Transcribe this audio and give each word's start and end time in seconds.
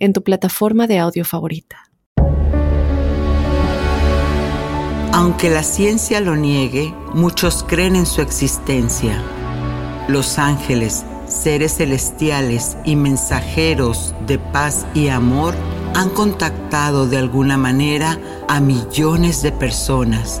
en 0.00 0.12
tu 0.12 0.24
plataforma 0.24 0.86
de 0.86 0.98
audio 0.98 1.24
favorita. 1.24 1.90
Aunque 5.12 5.50
la 5.50 5.62
ciencia 5.62 6.20
lo 6.20 6.34
niegue, 6.34 6.94
muchos 7.14 7.62
creen 7.62 7.94
en 7.94 8.06
su 8.06 8.22
existencia. 8.22 9.22
Los 10.08 10.38
ángeles, 10.38 11.04
seres 11.26 11.76
celestiales 11.76 12.76
y 12.84 12.96
mensajeros 12.96 14.14
de 14.26 14.38
paz 14.38 14.86
y 14.94 15.08
amor 15.08 15.54
han 15.94 16.10
contactado 16.10 17.06
de 17.06 17.18
alguna 17.18 17.56
manera 17.56 18.18
a 18.48 18.60
millones 18.60 19.42
de 19.42 19.52
personas. 19.52 20.40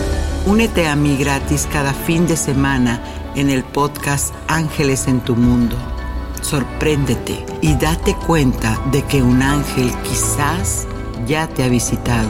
Únete 0.45 0.87
a 0.87 0.95
mí 0.95 1.17
gratis 1.17 1.67
cada 1.71 1.93
fin 1.93 2.25
de 2.25 2.35
semana 2.35 2.99
en 3.35 3.51
el 3.51 3.63
podcast 3.63 4.33
Ángeles 4.47 5.07
en 5.07 5.19
tu 5.21 5.35
Mundo. 5.35 5.77
Sorpréndete 6.41 7.45
y 7.61 7.75
date 7.75 8.15
cuenta 8.15 8.81
de 8.91 9.03
que 9.03 9.21
un 9.21 9.43
ángel 9.43 9.91
quizás 10.03 10.87
ya 11.27 11.47
te 11.47 11.63
ha 11.63 11.69
visitado. 11.69 12.29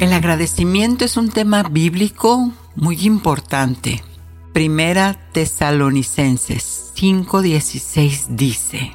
El 0.00 0.14
agradecimiento 0.14 1.04
es 1.04 1.18
un 1.18 1.28
tema 1.28 1.62
bíblico 1.62 2.52
muy 2.74 3.06
importante. 3.06 4.02
Primera 4.52 5.16
Tesalonicenses 5.32 6.92
5:16 6.94 8.26
dice, 8.28 8.94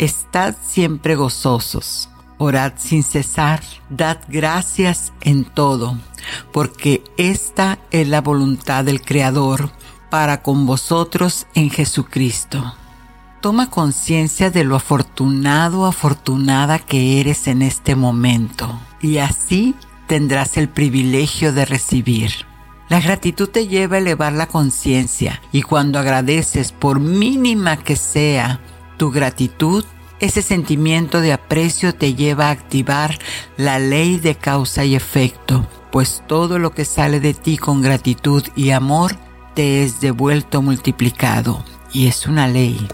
Estad 0.00 0.56
siempre 0.66 1.14
gozosos, 1.14 2.08
orad 2.38 2.72
sin 2.76 3.04
cesar, 3.04 3.62
dad 3.88 4.18
gracias 4.26 5.12
en 5.20 5.44
todo, 5.44 5.96
porque 6.52 7.04
esta 7.18 7.78
es 7.92 8.08
la 8.08 8.20
voluntad 8.20 8.84
del 8.84 9.00
Creador 9.00 9.70
para 10.10 10.42
con 10.42 10.66
vosotros 10.66 11.46
en 11.54 11.70
Jesucristo. 11.70 12.74
Toma 13.40 13.70
conciencia 13.70 14.50
de 14.50 14.64
lo 14.64 14.74
afortunado, 14.74 15.86
afortunada 15.86 16.80
que 16.80 17.20
eres 17.20 17.46
en 17.46 17.62
este 17.62 17.94
momento, 17.94 18.76
y 19.00 19.18
así 19.18 19.76
tendrás 20.08 20.56
el 20.56 20.68
privilegio 20.68 21.52
de 21.52 21.64
recibir. 21.64 22.55
La 22.88 23.00
gratitud 23.00 23.48
te 23.48 23.66
lleva 23.66 23.96
a 23.96 23.98
elevar 23.98 24.32
la 24.32 24.46
conciencia 24.46 25.42
y 25.50 25.62
cuando 25.62 25.98
agradeces, 25.98 26.70
por 26.70 27.00
mínima 27.00 27.76
que 27.78 27.96
sea, 27.96 28.60
tu 28.96 29.10
gratitud, 29.10 29.84
ese 30.20 30.40
sentimiento 30.40 31.20
de 31.20 31.32
aprecio 31.32 31.94
te 31.94 32.14
lleva 32.14 32.46
a 32.46 32.52
activar 32.52 33.18
la 33.56 33.80
ley 33.80 34.18
de 34.18 34.36
causa 34.36 34.84
y 34.84 34.94
efecto, 34.94 35.66
pues 35.90 36.22
todo 36.28 36.60
lo 36.60 36.70
que 36.70 36.84
sale 36.84 37.18
de 37.18 37.34
ti 37.34 37.56
con 37.56 37.82
gratitud 37.82 38.44
y 38.54 38.70
amor 38.70 39.16
te 39.54 39.82
es 39.82 40.00
devuelto 40.00 40.62
multiplicado. 40.62 41.64
Y 41.92 42.06
es 42.06 42.26
una 42.26 42.46
ley. 42.46 42.86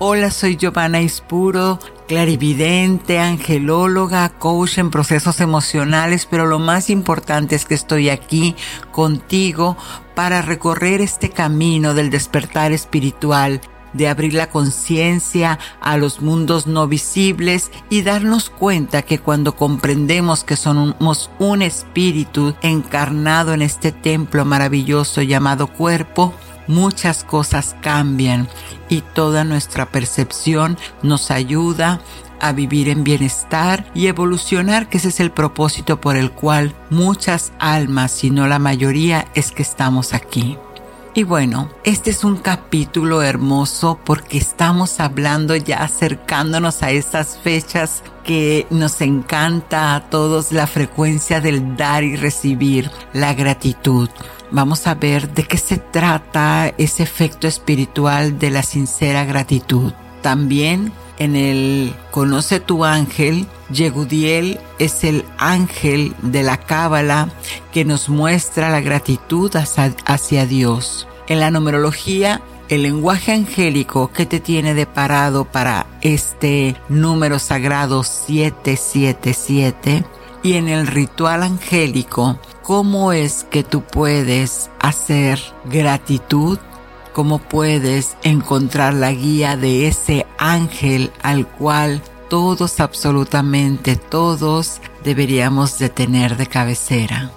Hola, 0.00 0.30
soy 0.30 0.56
Giovanna 0.56 1.00
Ispuro, 1.00 1.78
clarividente, 2.10 3.20
angelóloga, 3.20 4.30
coach 4.30 4.78
en 4.78 4.90
procesos 4.90 5.40
emocionales, 5.40 6.26
pero 6.28 6.44
lo 6.44 6.58
más 6.58 6.90
importante 6.90 7.54
es 7.54 7.64
que 7.64 7.74
estoy 7.74 8.08
aquí 8.08 8.56
contigo 8.90 9.76
para 10.16 10.42
recorrer 10.42 11.02
este 11.02 11.30
camino 11.30 11.94
del 11.94 12.10
despertar 12.10 12.72
espiritual 12.72 13.60
de 13.92 14.08
abrir 14.08 14.34
la 14.34 14.50
conciencia 14.50 15.60
a 15.80 15.96
los 15.98 16.20
mundos 16.20 16.66
no 16.66 16.88
visibles 16.88 17.70
y 17.90 18.02
darnos 18.02 18.50
cuenta 18.50 19.02
que 19.02 19.20
cuando 19.20 19.54
comprendemos 19.54 20.42
que 20.42 20.56
somos 20.56 21.30
un 21.38 21.62
espíritu 21.62 22.56
encarnado 22.60 23.54
en 23.54 23.62
este 23.62 23.92
templo 23.92 24.44
maravilloso 24.44 25.22
llamado 25.22 25.68
cuerpo, 25.68 26.34
muchas 26.70 27.24
cosas 27.24 27.76
cambian 27.82 28.48
y 28.88 29.02
toda 29.02 29.44
nuestra 29.44 29.86
percepción 29.86 30.78
nos 31.02 31.30
ayuda 31.30 32.00
a 32.40 32.52
vivir 32.52 32.88
en 32.88 33.04
bienestar 33.04 33.90
y 33.94 34.06
evolucionar, 34.06 34.88
que 34.88 34.96
ese 34.96 35.08
es 35.08 35.20
el 35.20 35.30
propósito 35.30 36.00
por 36.00 36.16
el 36.16 36.30
cual 36.30 36.74
muchas 36.88 37.52
almas, 37.58 38.12
si 38.12 38.30
no 38.30 38.48
la 38.48 38.58
mayoría, 38.58 39.26
es 39.34 39.52
que 39.52 39.62
estamos 39.62 40.14
aquí. 40.14 40.56
Y 41.12 41.24
bueno, 41.24 41.68
este 41.82 42.10
es 42.10 42.22
un 42.22 42.36
capítulo 42.36 43.22
hermoso 43.22 43.98
porque 44.04 44.38
estamos 44.38 45.00
hablando 45.00 45.56
ya 45.56 45.82
acercándonos 45.82 46.84
a 46.84 46.92
estas 46.92 47.36
fechas 47.36 48.04
que 48.22 48.68
nos 48.70 49.00
encanta 49.00 49.96
a 49.96 50.08
todos 50.08 50.52
la 50.52 50.68
frecuencia 50.68 51.40
del 51.40 51.76
dar 51.76 52.04
y 52.04 52.14
recibir, 52.14 52.92
la 53.12 53.34
gratitud. 53.34 54.08
Vamos 54.52 54.86
a 54.86 54.94
ver 54.94 55.32
de 55.32 55.44
qué 55.44 55.56
se 55.56 55.78
trata 55.78 56.74
ese 56.76 57.04
efecto 57.04 57.46
espiritual 57.46 58.38
de 58.38 58.50
la 58.50 58.62
sincera 58.62 59.24
gratitud. 59.24 59.92
También 60.22 60.92
en 61.20 61.36
el 61.36 61.94
Conoce 62.10 62.58
tu 62.58 62.84
ángel, 62.84 63.46
Yegudiel 63.70 64.58
es 64.78 65.04
el 65.04 65.24
ángel 65.38 66.16
de 66.22 66.42
la 66.42 66.56
Cábala 66.56 67.28
que 67.72 67.84
nos 67.84 68.08
muestra 68.08 68.70
la 68.70 68.80
gratitud 68.80 69.54
hacia, 69.54 70.46
Dios. 70.46 71.06
En 71.28 71.38
la 71.40 71.52
numerología, 71.52 72.40
el 72.68 72.82
lenguaje 72.82 73.32
angélico 73.32 74.10
que 74.10 74.26
te 74.26 74.40
tiene 74.40 74.74
deparado 74.74 75.44
para 75.44 75.86
este 76.00 76.74
número 76.88 77.38
sagrado 77.38 78.02
777 78.02 80.04
y 80.42 80.54
en 80.54 80.68
el 80.68 80.86
ritual 80.86 81.42
angélico, 81.42 82.38
cómo 82.70 83.12
es 83.12 83.42
que 83.50 83.64
tú 83.64 83.82
puedes 83.82 84.70
hacer 84.78 85.40
gratitud 85.64 86.56
cómo 87.12 87.40
puedes 87.40 88.16
encontrar 88.22 88.94
la 88.94 89.10
guía 89.10 89.56
de 89.56 89.88
ese 89.88 90.24
ángel 90.38 91.10
al 91.20 91.48
cual 91.48 92.00
todos, 92.28 92.78
absolutamente 92.78 93.96
todos, 93.96 94.80
deberíamos 95.02 95.80
de 95.80 95.88
tener 95.88 96.36
de 96.36 96.46
cabecera. 96.46 97.32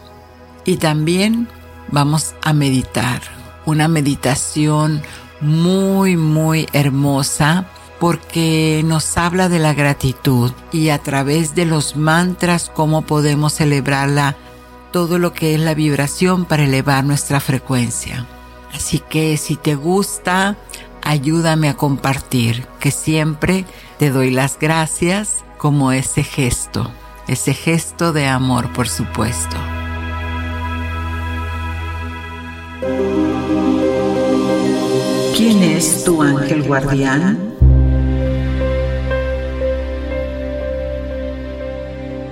Y 0.65 0.77
también 0.77 1.47
vamos 1.89 2.35
a 2.43 2.53
meditar, 2.53 3.23
una 3.65 3.87
meditación 3.87 5.01
muy, 5.41 6.15
muy 6.15 6.67
hermosa 6.73 7.65
porque 7.99 8.83
nos 8.85 9.17
habla 9.17 9.49
de 9.49 9.57
la 9.57 9.73
gratitud 9.73 10.51
y 10.71 10.89
a 10.89 10.99
través 10.99 11.55
de 11.55 11.65
los 11.65 11.95
mantras 11.95 12.69
cómo 12.71 13.01
podemos 13.01 13.53
celebrarla 13.53 14.37
todo 14.93 15.17
lo 15.17 15.33
que 15.33 15.55
es 15.55 15.59
la 15.59 15.73
vibración 15.73 16.45
para 16.45 16.63
elevar 16.63 17.03
nuestra 17.03 17.39
frecuencia. 17.39 18.27
Así 18.73 18.99
que 18.99 19.35
si 19.37 19.55
te 19.55 19.73
gusta, 19.73 20.55
ayúdame 21.01 21.67
a 21.67 21.73
compartir, 21.73 22.67
que 22.79 22.91
siempre 22.91 23.65
te 23.97 24.11
doy 24.11 24.29
las 24.29 24.57
gracias 24.59 25.43
como 25.57 25.91
ese 25.91 26.23
gesto, 26.23 26.91
ese 27.27 27.55
gesto 27.55 28.13
de 28.13 28.27
amor, 28.27 28.71
por 28.71 28.87
supuesto. 28.87 29.57
¿Quién 35.35 35.63
es 35.63 36.03
tu 36.03 36.21
ángel 36.21 36.63
guardián? 36.63 37.51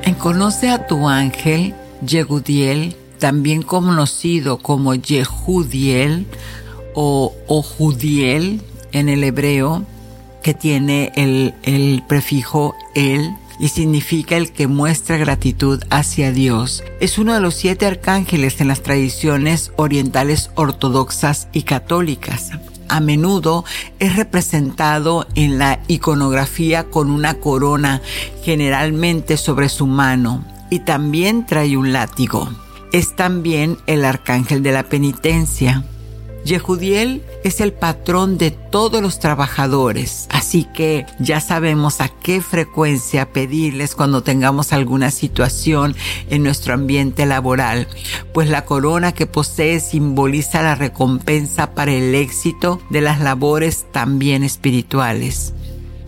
En 0.04 0.14
Conoce 0.14 0.70
a 0.70 0.86
tu 0.86 1.10
ángel, 1.10 1.74
Yegudiel 2.06 2.96
también 3.20 3.62
conocido 3.62 4.58
como 4.58 4.96
Yehudiel 4.96 6.26
o, 6.96 7.34
o 7.48 7.62
judiel 7.62 8.62
en 8.92 9.10
el 9.10 9.24
hebreo, 9.24 9.86
que 10.42 10.54
tiene 10.54 11.12
el, 11.16 11.54
el 11.64 12.04
prefijo 12.08 12.74
el 12.96 13.32
y 13.60 13.68
significa 13.68 14.38
el 14.38 14.52
que 14.52 14.68
muestra 14.68 15.18
gratitud 15.18 15.84
hacia 15.92 16.32
Dios. 16.32 16.84
Es 17.00 17.20
uno 17.20 17.36
de 17.36 17.42
los 17.42 17.54
siete 17.54 17.86
arcángeles 17.86 18.60
en 18.60 18.70
las 18.70 18.82
tradiciones 18.82 19.72
orientales 19.76 20.50
ortodoxas 20.56 21.48
y 21.54 21.62
católicas. 21.62 22.50
A 22.90 23.00
menudo 23.00 23.64
es 24.00 24.16
representado 24.16 25.28
en 25.36 25.60
la 25.60 25.80
iconografía 25.88 26.86
con 26.86 27.12
una 27.12 27.36
corona, 27.36 28.02
generalmente 28.44 29.38
sobre 29.38 29.70
su 29.70 29.86
mano, 29.86 30.44
y 30.72 30.80
también 30.80 31.46
trae 31.46 31.78
un 31.78 31.94
látigo. 31.94 32.50
Es 32.92 33.16
también 33.16 33.78
el 33.86 34.04
arcángel 34.04 34.64
de 34.64 34.72
la 34.72 34.84
penitencia. 34.84 35.84
Yehudiel 36.44 37.22
es 37.44 37.62
el 37.62 37.72
patrón 37.72 38.40
de 38.40 38.50
todos 38.50 39.00
los 39.02 39.20
trabajadores, 39.20 40.26
así 40.32 40.64
que 40.74 41.06
ya 41.20 41.40
sabemos 41.40 42.02
a 42.02 42.10
qué 42.10 42.42
frecuencia 42.42 43.32
pedirles 43.32 43.94
cuando 43.94 44.24
tengamos 44.24 44.74
alguna 44.74 45.12
situación 45.12 45.96
en 46.32 46.42
nuestro 46.42 46.74
ambiente 46.74 47.28
laboral, 47.28 47.88
pues 48.34 48.50
la 48.50 48.66
corona 48.66 49.12
que 49.12 49.28
posee 49.28 49.80
simboliza 49.80 50.64
la 50.64 50.74
recompensa 50.74 51.76
para 51.76 51.92
el 51.92 52.16
éxito 52.16 52.82
de 52.90 53.02
las 53.02 53.20
labores 53.20 53.86
también 53.92 54.44
espirituales 54.44 55.54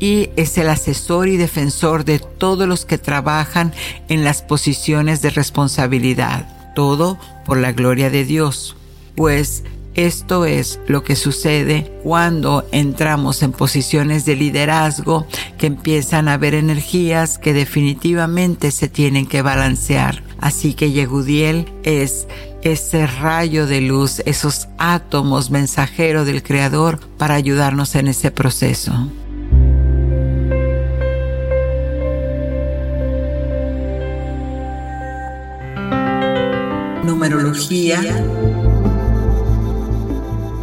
y 0.04 0.32
es 0.36 0.58
el 0.58 0.68
asesor 0.68 1.30
y 1.30 1.38
defensor 1.38 2.04
de 2.04 2.20
todos 2.20 2.68
los 2.68 2.84
que 2.84 2.98
trabajan 2.98 3.72
en 4.10 4.26
las 4.26 4.42
posiciones 4.42 5.22
de 5.22 5.30
responsabilidad. 5.30 6.74
Todo 6.76 7.18
por 7.46 7.58
la 7.58 7.72
gloria 7.72 8.10
de 8.10 8.26
Dios, 8.26 8.76
pues 9.16 9.64
esto 9.94 10.44
es 10.44 10.82
lo 10.88 11.06
que 11.06 11.16
sucede 11.16 11.90
cuando 12.04 12.68
entramos 12.74 13.44
en 13.44 13.54
posiciones 13.54 14.26
de 14.26 14.36
liderazgo 14.36 15.26
que 15.58 15.68
empiezan 15.68 16.28
a 16.28 16.34
haber 16.34 16.54
energías 16.54 17.38
que 17.38 17.54
definitivamente 17.54 18.72
se 18.72 18.90
tienen 18.90 19.26
que 19.26 19.42
balancear. 19.42 20.22
Así 20.38 20.74
que 20.74 20.92
Yehudiel 20.92 21.72
es 21.84 22.28
ese 22.62 23.08
rayo 23.08 23.68
de 23.68 23.80
luz, 23.80 24.22
esos 24.26 24.68
átomos 24.78 25.50
mensajeros 25.50 26.26
del 26.26 26.44
Creador 26.44 27.00
para 27.18 27.36
ayudarnos 27.36 27.96
en 27.96 28.10
ese 28.10 28.32
proceso. 28.32 29.10
Numerología 37.04 38.00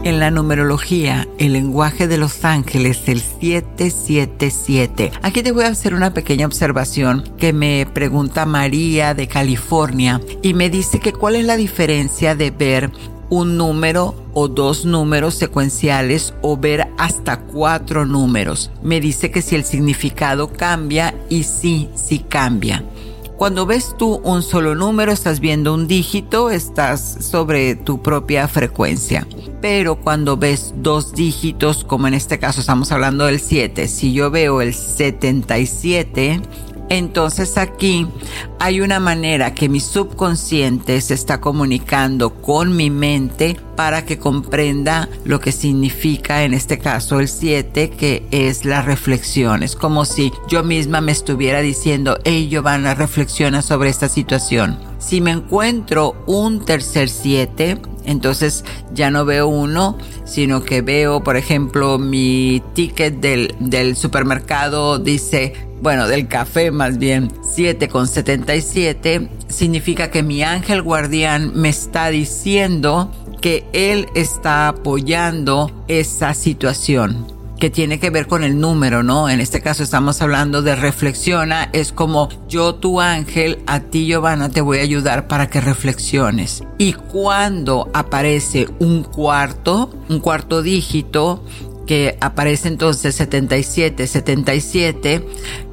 en 0.03 0.19
la 0.19 0.31
numerología, 0.31 1.29
el 1.39 1.53
lenguaje 1.53 2.09
de 2.09 2.17
los 2.17 2.43
ángeles, 2.47 3.03
el 3.07 3.21
777. 3.21 5.13
Aquí 5.21 5.43
te 5.43 5.53
voy 5.53 5.65
a 5.65 5.69
hacer 5.69 5.93
una 5.93 6.15
pequeña 6.15 6.47
observación 6.47 7.25
que 7.37 7.53
me 7.53 7.87
pregunta 7.93 8.47
María 8.47 9.13
de 9.13 9.29
California 9.29 10.23
y 10.43 10.55
me 10.55 10.71
dice 10.71 11.01
que 11.01 11.13
cuál 11.13 11.37
es 11.37 11.45
la 11.45 11.59
diferencia 11.59 12.35
de 12.35 12.51
ver 12.51 12.91
un 13.29 13.59
número 13.59 14.15
o 14.35 14.49
dos 14.49 14.85
números 14.87 15.35
secuenciales 15.35 16.35
o 16.43 16.57
ver 16.57 16.89
hasta 16.99 17.41
cuatro 17.41 18.07
números. 18.07 18.71
Me 18.83 19.01
dice 19.01 19.31
que 19.31 19.43
si 19.43 19.55
el 19.55 19.65
significado 19.65 20.53
cambia 20.53 21.15
y 21.29 21.43
sí, 21.43 21.91
sí 21.95 22.21
cambia. 22.21 22.85
Cuando 23.41 23.65
ves 23.65 23.95
tú 23.97 24.21
un 24.23 24.43
solo 24.43 24.75
número, 24.75 25.13
estás 25.13 25.41
viendo 25.41 25.73
un 25.73 25.89
dígito, 25.89 26.51
estás 26.51 27.25
sobre 27.25 27.75
tu 27.75 28.03
propia 28.03 28.47
frecuencia. 28.49 29.27
Pero 29.63 29.97
cuando 29.97 30.37
ves 30.37 30.75
dos 30.77 31.15
dígitos, 31.15 31.83
como 31.83 32.07
en 32.07 32.13
este 32.13 32.39
caso 32.39 32.61
estamos 32.61 32.93
hablando 32.93 33.25
del 33.25 33.41
7, 33.41 33.89
si 33.89 34.13
yo 34.13 34.31
veo 34.31 34.61
el 34.61 34.75
77, 34.75 36.43
entonces 36.91 37.57
aquí 37.57 38.09
hay 38.59 38.81
una 38.81 38.99
manera 38.99 39.55
que 39.55 39.69
mi 39.69 39.79
subconsciente 39.79 41.01
se 41.01 41.15
está 41.15 41.41
comunicando 41.41 42.35
con 42.43 42.77
mi 42.77 42.91
mente 42.91 43.57
para 43.77 44.05
que 44.05 44.19
comprenda 44.19 45.09
lo 45.25 45.39
que 45.39 45.53
significa 45.53 46.43
en 46.43 46.53
este 46.53 46.79
caso 46.79 47.21
el 47.21 47.29
7, 47.29 47.91
que 47.91 48.27
es 48.33 48.65
la 48.65 48.83
reflexión. 48.83 49.63
Es 49.63 49.77
como 49.77 50.05
si 50.05 50.33
yo 50.49 50.65
misma 50.65 51.01
me 51.01 51.13
estuviera 51.13 51.61
diciendo, 51.61 52.19
hey 52.25 52.49
Giovanna, 52.51 52.95
reflexiona 52.95 53.63
sobre 53.63 53.89
esta 53.89 54.09
situación. 54.09 54.77
Si 54.99 55.21
me 55.21 55.31
encuentro 55.31 56.17
un 56.27 56.65
tercer 56.65 57.09
7, 57.09 57.81
entonces 58.05 58.65
ya 58.93 59.13
no 59.13 59.25
veo 59.25 59.47
uno, 59.47 59.97
sino 60.25 60.65
que 60.65 60.83
veo, 60.83 61.23
por 61.23 61.37
ejemplo, 61.37 61.99
mi 61.99 62.61
ticket 62.75 63.21
del, 63.21 63.55
del 63.61 63.97
supermercado 63.97 64.99
dice 64.99 65.70
bueno, 65.81 66.07
del 66.07 66.29
café 66.29 66.71
más 66.71 66.99
bien, 66.99 67.31
7,77, 67.43 69.29
significa 69.49 70.11
que 70.11 70.23
mi 70.23 70.43
ángel 70.43 70.83
guardián 70.83 71.53
me 71.55 71.69
está 71.69 72.09
diciendo 72.09 73.11
que 73.41 73.65
él 73.73 74.07
está 74.15 74.69
apoyando 74.69 75.85
esa 75.89 76.35
situación 76.35 77.41
que 77.61 77.71
tiene 77.71 78.01
que 78.01 78.11
ver 78.11 78.27
con 78.27 78.43
el 78.43 78.59
número, 78.59 79.03
¿no? 79.03 79.29
En 79.29 79.39
este 79.39 79.61
caso 79.61 79.83
estamos 79.83 80.23
hablando 80.23 80.63
de 80.63 80.75
reflexiona, 80.75 81.69
es 81.73 81.93
como 81.93 82.31
yo 82.49 82.77
tu 82.77 83.01
ángel, 83.03 83.59
a 83.67 83.81
ti 83.81 84.07
Giovanna 84.07 84.49
te 84.49 84.63
voy 84.63 84.79
a 84.79 84.83
ayudar 84.83 85.29
para 85.29 85.51
que 85.51 85.61
reflexiones. 85.61 86.65
Y 86.79 86.95
cuando 86.95 87.91
aparece 87.93 88.67
un 88.79 89.05
cuarto, 89.05 89.91
un 90.09 90.21
cuarto 90.21 90.63
dígito, 90.63 91.45
que 91.87 92.17
aparece 92.21 92.69
entonces 92.69 93.15
77, 93.17 94.07
77, 94.07 95.27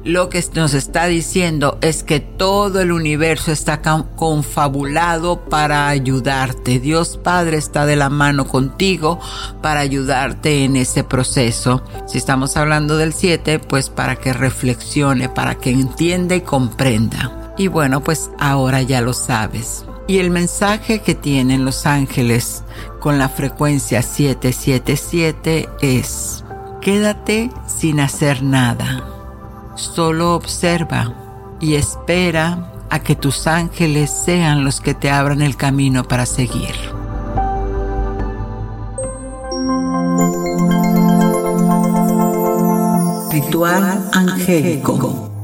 lo 0.04 0.28
que 0.28 0.42
nos 0.54 0.74
está 0.74 1.06
diciendo 1.06 1.78
es 1.80 2.02
que 2.02 2.20
todo 2.20 2.80
el 2.80 2.92
universo 2.92 3.52
está 3.52 3.80
confabulado 4.16 5.44
para 5.44 5.88
ayudarte. 5.88 6.80
Dios 6.80 7.18
Padre 7.22 7.58
está 7.58 7.86
de 7.86 7.96
la 7.96 8.10
mano 8.10 8.46
contigo 8.46 9.20
para 9.62 9.80
ayudarte 9.80 10.64
en 10.64 10.76
ese 10.76 11.04
proceso. 11.04 11.82
Si 12.06 12.18
estamos 12.18 12.56
hablando 12.56 12.96
del 12.96 13.12
7, 13.12 13.58
pues 13.58 13.90
para 13.90 14.16
que 14.16 14.32
reflexione, 14.32 15.28
para 15.28 15.56
que 15.56 15.70
entienda 15.70 16.34
y 16.34 16.40
comprenda. 16.40 17.54
Y 17.58 17.68
bueno, 17.68 18.02
pues 18.02 18.30
ahora 18.38 18.82
ya 18.82 19.00
lo 19.00 19.12
sabes. 19.12 19.84
Y 20.08 20.20
el 20.20 20.30
mensaje 20.30 21.00
que 21.02 21.14
tienen 21.14 21.66
los 21.66 21.84
ángeles 21.84 22.64
con 22.98 23.18
la 23.18 23.28
frecuencia 23.28 24.00
777 24.00 25.68
es, 25.82 26.44
quédate 26.80 27.50
sin 27.66 28.00
hacer 28.00 28.42
nada, 28.42 29.04
solo 29.76 30.34
observa 30.34 31.12
y 31.60 31.74
espera 31.74 32.72
a 32.88 33.00
que 33.00 33.16
tus 33.16 33.46
ángeles 33.46 34.10
sean 34.10 34.64
los 34.64 34.80
que 34.80 34.94
te 34.94 35.10
abran 35.10 35.42
el 35.42 35.56
camino 35.56 36.04
para 36.04 36.24
seguir. 36.24 36.74
Ritual 43.30 44.08
angélico. 44.14 45.37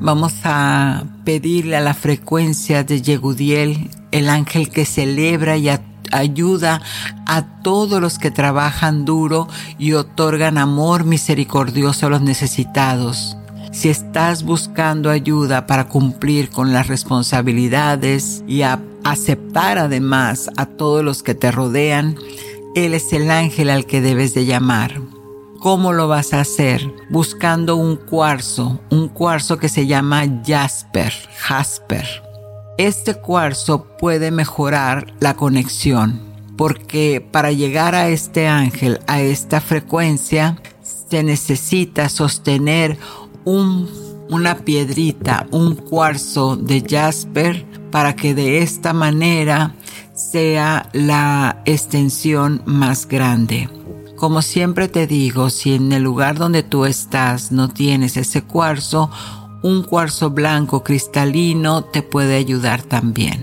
Vamos 0.00 0.32
a 0.44 1.04
pedirle 1.24 1.76
a 1.76 1.82
la 1.82 1.92
frecuencia 1.92 2.84
de 2.84 3.02
Yegudiel, 3.02 3.90
el 4.12 4.30
ángel 4.30 4.70
que 4.70 4.86
celebra 4.86 5.58
y 5.58 5.68
ayuda 6.10 6.80
a 7.26 7.62
todos 7.62 8.00
los 8.00 8.18
que 8.18 8.30
trabajan 8.30 9.04
duro 9.04 9.46
y 9.78 9.92
otorgan 9.92 10.56
amor 10.56 11.04
misericordioso 11.04 12.06
a 12.06 12.10
los 12.10 12.22
necesitados. 12.22 13.36
Si 13.72 13.90
estás 13.90 14.42
buscando 14.42 15.10
ayuda 15.10 15.66
para 15.66 15.88
cumplir 15.88 16.48
con 16.48 16.72
las 16.72 16.88
responsabilidades 16.88 18.42
y 18.48 18.62
a 18.62 18.80
aceptar 19.04 19.76
además 19.76 20.50
a 20.56 20.64
todos 20.64 21.04
los 21.04 21.22
que 21.22 21.34
te 21.34 21.52
rodean, 21.52 22.16
Él 22.74 22.94
es 22.94 23.12
el 23.12 23.30
ángel 23.30 23.68
al 23.68 23.84
que 23.84 24.00
debes 24.00 24.32
de 24.32 24.46
llamar. 24.46 24.98
¿Cómo 25.60 25.92
lo 25.92 26.08
vas 26.08 26.32
a 26.32 26.40
hacer? 26.40 26.90
Buscando 27.10 27.76
un 27.76 27.96
cuarzo, 27.96 28.80
un 28.88 29.08
cuarzo 29.08 29.58
que 29.58 29.68
se 29.68 29.86
llama 29.86 30.24
Jasper, 30.42 31.12
Jasper. 31.36 32.22
Este 32.78 33.16
cuarzo 33.16 33.84
puede 33.98 34.30
mejorar 34.30 35.12
la 35.20 35.34
conexión, 35.34 36.18
porque 36.56 37.22
para 37.30 37.52
llegar 37.52 37.94
a 37.94 38.08
este 38.08 38.48
ángel, 38.48 39.00
a 39.06 39.20
esta 39.20 39.60
frecuencia, 39.60 40.56
se 41.10 41.22
necesita 41.22 42.08
sostener 42.08 42.96
un, 43.44 43.86
una 44.30 44.60
piedrita, 44.60 45.46
un 45.50 45.74
cuarzo 45.74 46.56
de 46.56 46.82
Jasper, 46.88 47.66
para 47.90 48.16
que 48.16 48.34
de 48.34 48.62
esta 48.62 48.94
manera 48.94 49.74
sea 50.14 50.88
la 50.94 51.60
extensión 51.66 52.62
más 52.64 53.06
grande. 53.06 53.68
Como 54.20 54.42
siempre 54.42 54.86
te 54.88 55.06
digo, 55.06 55.48
si 55.48 55.72
en 55.72 55.92
el 55.92 56.02
lugar 56.02 56.36
donde 56.36 56.62
tú 56.62 56.84
estás 56.84 57.52
no 57.52 57.70
tienes 57.70 58.18
ese 58.18 58.42
cuarzo, 58.42 59.10
un 59.62 59.82
cuarzo 59.82 60.28
blanco 60.28 60.84
cristalino 60.84 61.84
te 61.84 62.02
puede 62.02 62.36
ayudar 62.36 62.82
también. 62.82 63.42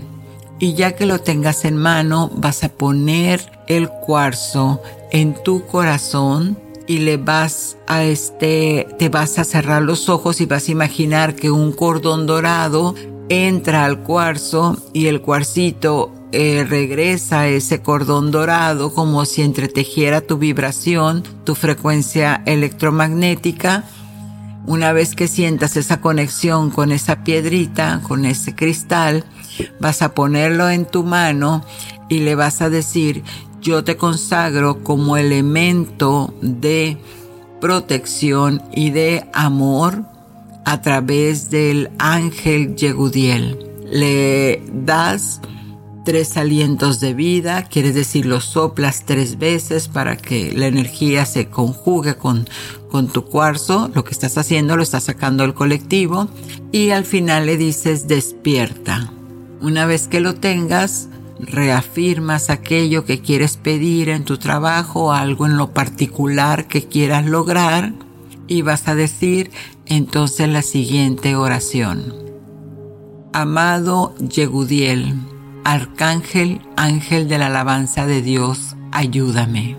Y 0.60 0.74
ya 0.74 0.92
que 0.92 1.04
lo 1.04 1.18
tengas 1.18 1.64
en 1.64 1.76
mano, 1.76 2.30
vas 2.32 2.62
a 2.62 2.68
poner 2.68 3.50
el 3.66 3.88
cuarzo 3.88 4.80
en 5.10 5.34
tu 5.42 5.66
corazón 5.66 6.56
y 6.86 6.98
le 6.98 7.16
vas 7.16 7.76
a 7.88 8.04
este, 8.04 8.86
te 9.00 9.08
vas 9.08 9.40
a 9.40 9.44
cerrar 9.44 9.82
los 9.82 10.08
ojos 10.08 10.40
y 10.40 10.46
vas 10.46 10.68
a 10.68 10.72
imaginar 10.72 11.34
que 11.34 11.50
un 11.50 11.72
cordón 11.72 12.24
dorado 12.28 12.94
entra 13.28 13.84
al 13.84 14.04
cuarzo 14.04 14.78
y 14.92 15.08
el 15.08 15.22
cuarcito 15.22 16.12
eh, 16.32 16.66
regresa 16.68 17.48
ese 17.48 17.80
cordón 17.80 18.30
dorado 18.30 18.92
como 18.92 19.24
si 19.24 19.42
entretejiera 19.42 20.20
tu 20.20 20.36
vibración, 20.36 21.22
tu 21.44 21.54
frecuencia 21.54 22.42
electromagnética. 22.44 23.84
Una 24.66 24.92
vez 24.92 25.14
que 25.14 25.28
sientas 25.28 25.76
esa 25.78 26.02
conexión 26.02 26.70
con 26.70 26.92
esa 26.92 27.24
piedrita, 27.24 28.02
con 28.06 28.26
ese 28.26 28.54
cristal, 28.54 29.24
vas 29.80 30.02
a 30.02 30.14
ponerlo 30.14 30.68
en 30.68 30.84
tu 30.84 31.02
mano 31.02 31.64
y 32.10 32.20
le 32.20 32.34
vas 32.34 32.60
a 32.60 32.68
decir, 32.68 33.22
yo 33.62 33.82
te 33.82 33.96
consagro 33.96 34.84
como 34.84 35.16
elemento 35.16 36.34
de 36.42 36.98
protección 37.60 38.62
y 38.74 38.90
de 38.90 39.26
amor 39.32 40.04
a 40.66 40.82
través 40.82 41.48
del 41.48 41.90
ángel 41.98 42.76
Yegudiel. 42.76 43.58
Le 43.90 44.62
das 44.70 45.40
tres 46.08 46.38
alientos 46.38 47.00
de 47.00 47.12
vida, 47.12 47.64
quiere 47.64 47.92
decir 47.92 48.24
lo 48.24 48.40
soplas 48.40 49.04
tres 49.04 49.36
veces 49.36 49.88
para 49.88 50.16
que 50.16 50.52
la 50.52 50.66
energía 50.66 51.26
se 51.26 51.50
conjugue 51.50 52.16
con, 52.16 52.48
con 52.90 53.08
tu 53.08 53.26
cuarzo, 53.26 53.90
lo 53.94 54.04
que 54.04 54.12
estás 54.12 54.38
haciendo 54.38 54.74
lo 54.74 54.82
estás 54.82 55.04
sacando 55.04 55.44
al 55.44 55.52
colectivo 55.52 56.30
y 56.72 56.92
al 56.92 57.04
final 57.04 57.44
le 57.44 57.58
dices 57.58 58.08
despierta. 58.08 59.12
Una 59.60 59.84
vez 59.84 60.08
que 60.08 60.20
lo 60.20 60.34
tengas, 60.34 61.10
reafirmas 61.40 62.48
aquello 62.48 63.04
que 63.04 63.20
quieres 63.20 63.58
pedir 63.58 64.08
en 64.08 64.24
tu 64.24 64.38
trabajo, 64.38 65.12
algo 65.12 65.44
en 65.44 65.58
lo 65.58 65.74
particular 65.74 66.68
que 66.68 66.84
quieras 66.84 67.26
lograr 67.26 67.92
y 68.46 68.62
vas 68.62 68.88
a 68.88 68.94
decir 68.94 69.50
entonces 69.84 70.48
la 70.48 70.62
siguiente 70.62 71.36
oración. 71.36 72.14
Amado 73.34 74.14
Yegudiel, 74.26 75.14
Arcángel, 75.70 76.62
Ángel 76.78 77.28
de 77.28 77.36
la 77.36 77.48
alabanza 77.48 78.06
de 78.06 78.22
Dios, 78.22 78.74
ayúdame. 78.90 79.76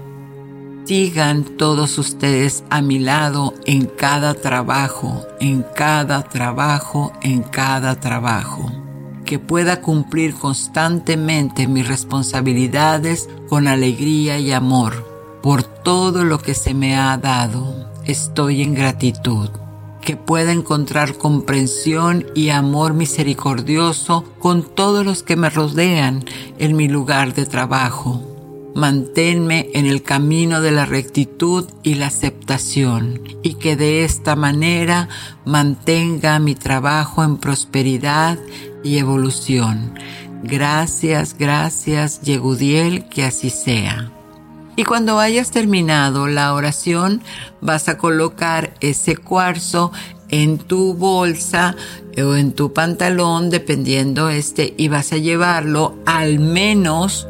Sigan 0.86 1.44
todos 1.44 1.98
ustedes 1.98 2.64
a 2.70 2.84
mi 2.84 3.00
lado 3.00 3.56
en 3.66 3.88
cada 3.88 4.36
trabajo, 4.36 5.26
en 5.40 5.66
cada 5.76 6.22
trabajo, 6.22 7.12
en 7.24 7.42
cada 7.42 8.00
trabajo 8.00 8.72
que 9.26 9.40
pueda 9.40 9.82
cumplir 9.82 10.36
constantemente 10.36 11.68
mis 11.68 11.88
responsabilidades 11.88 13.28
con 13.48 13.68
alegría 13.68 14.38
y 14.38 14.52
amor 14.52 15.40
por 15.42 15.64
todo 15.64 16.24
lo 16.24 16.38
que 16.38 16.54
se 16.54 16.76
me 16.76 16.98
ha 16.98 17.18
dado. 17.18 17.92
Estoy 18.06 18.62
en 18.62 18.76
gratitud. 18.76 19.50
Que 20.02 20.16
pueda 20.16 20.52
encontrar 20.52 21.18
comprensión 21.18 22.26
y 22.36 22.50
amor 22.50 22.94
misericordioso 22.94 24.24
con 24.40 24.64
todos 24.64 25.06
los 25.06 25.24
que 25.24 25.36
me 25.36 25.50
rodean 25.50 26.26
en 26.58 26.76
mi 26.76 26.88
lugar 26.88 27.34
de 27.34 27.46
trabajo 27.46 28.30
manténme 28.76 29.70
en 29.74 29.86
el 29.86 30.04
camino 30.04 30.62
de 30.62 30.72
la 30.72 30.86
rectitud 30.86 31.68
y 31.84 31.96
la 31.96 32.08
aceptación 32.08 33.22
y 33.44 33.56
que 33.56 33.76
de 33.76 34.04
esta 34.04 34.36
manera 34.36 35.10
mantenga 35.46 36.40
mi 36.40 36.56
trabajo 36.56 37.24
en 37.24 37.38
prosperidad 37.38 38.40
y 38.84 38.98
evolución. 38.98 39.94
Gracias, 40.44 41.36
gracias, 41.38 42.22
Yegudiel, 42.22 43.10
que 43.10 43.26
así 43.26 43.50
sea. 43.50 44.19
Y 44.80 44.86
cuando 44.86 45.20
hayas 45.20 45.52
terminado 45.52 46.28
la 46.28 46.54
oración, 46.54 47.22
vas 47.60 47.90
a 47.90 47.98
colocar 47.98 48.76
ese 48.80 49.18
cuarzo 49.18 49.92
en 50.30 50.58
tu 50.58 50.94
bolsa 50.94 51.76
o 52.18 52.36
en 52.36 52.54
tu 52.54 52.72
pantalón, 52.72 53.50
dependiendo 53.50 54.30
este, 54.30 54.74
y 54.78 54.88
vas 54.88 55.12
a 55.12 55.18
llevarlo 55.18 55.98
al 56.06 56.40
menos 56.40 57.28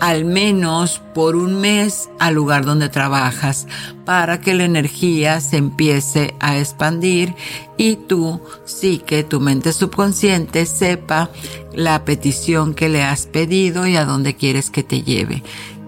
al 0.00 0.24
menos 0.24 1.00
por 1.14 1.36
un 1.36 1.60
mes 1.60 2.10
al 2.18 2.34
lugar 2.34 2.64
donde 2.64 2.88
trabajas 2.88 3.66
para 4.04 4.40
que 4.40 4.54
la 4.54 4.64
energía 4.64 5.40
se 5.40 5.56
empiece 5.56 6.34
a 6.38 6.58
expandir 6.58 7.34
y 7.76 7.96
tú 7.96 8.40
sí 8.64 8.98
que 8.98 9.24
tu 9.24 9.40
mente 9.40 9.72
subconsciente 9.72 10.66
sepa 10.66 11.30
la 11.72 12.04
petición 12.04 12.74
que 12.74 12.88
le 12.88 13.02
has 13.02 13.26
pedido 13.26 13.86
y 13.86 13.96
a 13.96 14.04
dónde 14.04 14.34
quieres 14.34 14.70
que 14.70 14.82
te 14.82 15.02
lleve, 15.02 15.42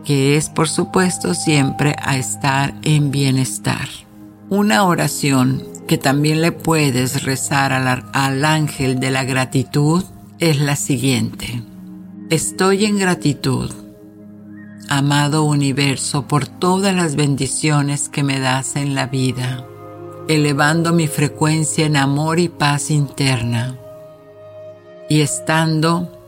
que 0.09 0.39
es 0.39 0.49
por 0.49 0.71
supuesto 0.71 1.35
siempre 1.35 1.95
a 2.03 2.17
estar 2.17 2.73
en 2.83 3.11
bienestar. 3.11 3.91
Una 4.49 4.85
oración 4.85 5.63
que 5.87 5.99
también 5.99 6.41
le 6.41 6.51
puedes 6.51 7.25
rezar 7.25 7.75
al, 7.75 8.07
al 8.15 8.45
ángel 8.47 9.01
de 9.01 9.11
la 9.11 9.25
gratitud 9.25 10.03
es 10.39 10.61
la 10.61 10.77
siguiente. 10.77 11.63
Estoy 12.31 12.87
en 12.87 12.99
gratitud 12.99 13.71
amado 14.89 15.45
universo, 15.45 16.27
por 16.27 16.47
todas 16.47 16.95
las 16.95 17.15
bendiciones 17.15 18.09
que 18.09 18.23
me 18.23 18.41
das 18.41 18.77
en 18.77 18.95
la 18.95 19.09
vida, 19.09 19.67
elevando 20.27 20.95
mi 20.95 21.07
frecuencia 21.07 21.85
en 21.85 21.99
amor 21.99 22.41
y 22.41 22.49
paz 22.49 22.91
interna, 22.91 23.77
y 25.11 25.21
estando 25.21 26.19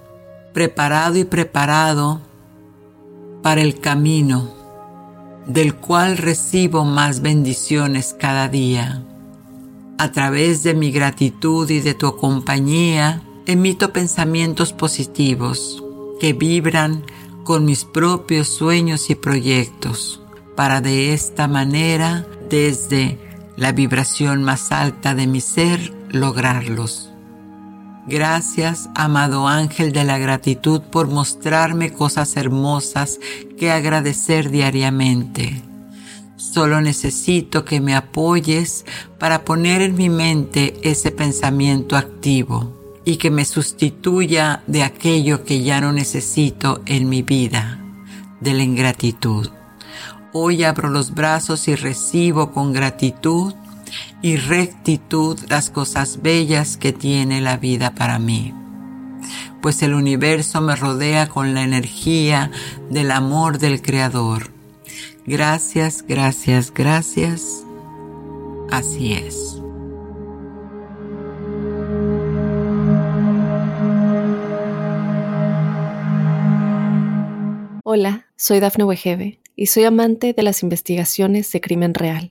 preparado 0.53 1.17
y 1.17 1.25
preparado 1.25 2.29
para 3.43 3.61
el 3.61 3.81
camino 3.81 4.61
del 5.47 5.75
cual 5.75 6.17
recibo 6.17 6.85
más 6.85 7.23
bendiciones 7.23 8.15
cada 8.19 8.49
día. 8.49 9.03
A 9.99 10.13
través 10.13 10.63
de 10.63 10.75
mi 10.75 10.91
gratitud 10.93 11.69
y 11.69 11.81
de 11.81 11.95
tu 11.95 12.17
compañía, 12.17 13.23
emito 13.47 13.93
pensamientos 13.93 14.73
positivos 14.73 15.83
que 16.21 16.33
vibran 16.33 17.05
con 17.45 17.65
mis 17.65 17.85
propios 17.85 18.49
sueños 18.49 19.11
y 19.11 19.15
proyectos, 19.15 20.23
para 20.55 20.81
de 20.81 21.13
esta 21.13 21.49
manera, 21.49 22.27
desde 22.49 23.19
la 23.57 23.73
vibración 23.73 24.43
más 24.45 24.73
alta 24.73 25.15
de 25.15 25.27
mi 25.27 25.41
ser, 25.41 25.93
lograrlos. 26.11 27.10
Gracias, 28.07 28.89
amado 28.95 29.47
ángel 29.47 29.93
de 29.93 30.05
la 30.05 30.19
gratitud, 30.19 30.81
por 30.81 31.09
mostrarme 31.09 31.93
cosas 31.93 32.37
hermosas 32.37 33.21
que 33.59 33.71
agradecer 33.71 34.51
diariamente. 34.51 35.63
Solo 36.37 36.81
necesito 36.81 37.65
que 37.65 37.81
me 37.81 37.95
apoyes 37.95 38.87
para 39.19 39.45
poner 39.45 39.83
en 39.83 39.95
mi 39.95 40.09
mente 40.09 40.81
ese 40.83 41.11
pensamiento 41.11 41.97
activo 41.97 42.73
y 43.05 43.17
que 43.17 43.31
me 43.31 43.45
sustituya 43.45 44.63
de 44.67 44.83
aquello 44.83 45.45
que 45.45 45.63
ya 45.63 45.81
no 45.81 45.93
necesito 45.93 46.81
en 46.87 47.09
mi 47.09 47.23
vida, 47.23 47.79
de 48.41 48.55
la 48.55 48.63
ingratitud. 48.63 49.51
Hoy 50.33 50.65
abro 50.65 50.89
los 50.89 51.13
brazos 51.13 51.69
y 51.69 51.75
recibo 51.75 52.53
con 52.53 52.73
gratitud 52.73 53.53
y 54.23 54.37
rectitud 54.37 55.39
las 55.49 55.71
cosas 55.71 56.23
bellas 56.23 56.77
que 56.77 56.93
tiene 56.93 57.41
la 57.41 57.57
vida 57.57 57.95
para 57.95 58.19
mí, 58.19 58.55
pues 59.63 59.83
el 59.83 59.95
universo 59.95 60.61
me 60.61 60.77
rodea 60.77 61.29
con 61.29 61.55
la 61.55 61.63
energía 61.63 62.51
del 62.91 63.11
amor 63.11 63.59
del 63.59 63.81
Creador. 63.83 64.51
Gracias, 65.27 66.05
gracias, 66.07 66.73
gracias. 66.73 67.65
Así 68.71 69.13
es. 69.13 69.61
Hola, 77.85 78.27
soy 78.37 78.61
Dafne 78.61 78.85
Wegebe 78.85 79.41
y 79.57 79.67
soy 79.67 79.85
amante 79.85 80.33
de 80.33 80.43
las 80.43 80.63
investigaciones 80.63 81.51
de 81.51 81.61
crimen 81.61 81.93
real. 81.93 82.31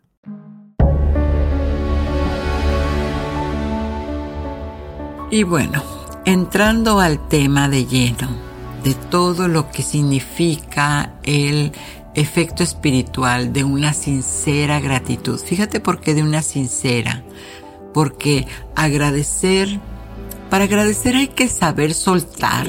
Y 5.31 5.43
bueno, 5.43 5.81
entrando 6.25 6.99
al 6.99 7.29
tema 7.29 7.69
de 7.69 7.85
lleno, 7.85 8.27
de 8.83 8.93
todo 8.93 9.47
lo 9.47 9.71
que 9.71 9.81
significa 9.81 11.13
el 11.23 11.71
efecto 12.15 12.63
espiritual 12.63 13.53
de 13.53 13.63
una 13.63 13.93
sincera 13.93 14.81
gratitud. 14.81 15.39
Fíjate 15.39 15.79
por 15.79 16.01
qué 16.01 16.13
de 16.13 16.23
una 16.23 16.41
sincera. 16.41 17.23
Porque 17.93 18.45
agradecer, 18.75 19.79
para 20.49 20.65
agradecer 20.65 21.15
hay 21.15 21.29
que 21.29 21.47
saber 21.47 21.93
soltar, 21.93 22.67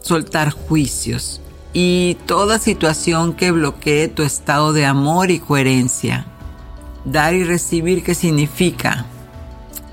soltar 0.00 0.52
juicios 0.52 1.40
y 1.72 2.18
toda 2.24 2.60
situación 2.60 3.34
que 3.34 3.50
bloquee 3.50 4.06
tu 4.06 4.22
estado 4.22 4.72
de 4.72 4.86
amor 4.86 5.32
y 5.32 5.40
coherencia. 5.40 6.24
Dar 7.04 7.34
y 7.34 7.42
recibir, 7.42 8.04
¿qué 8.04 8.14
significa? 8.14 9.06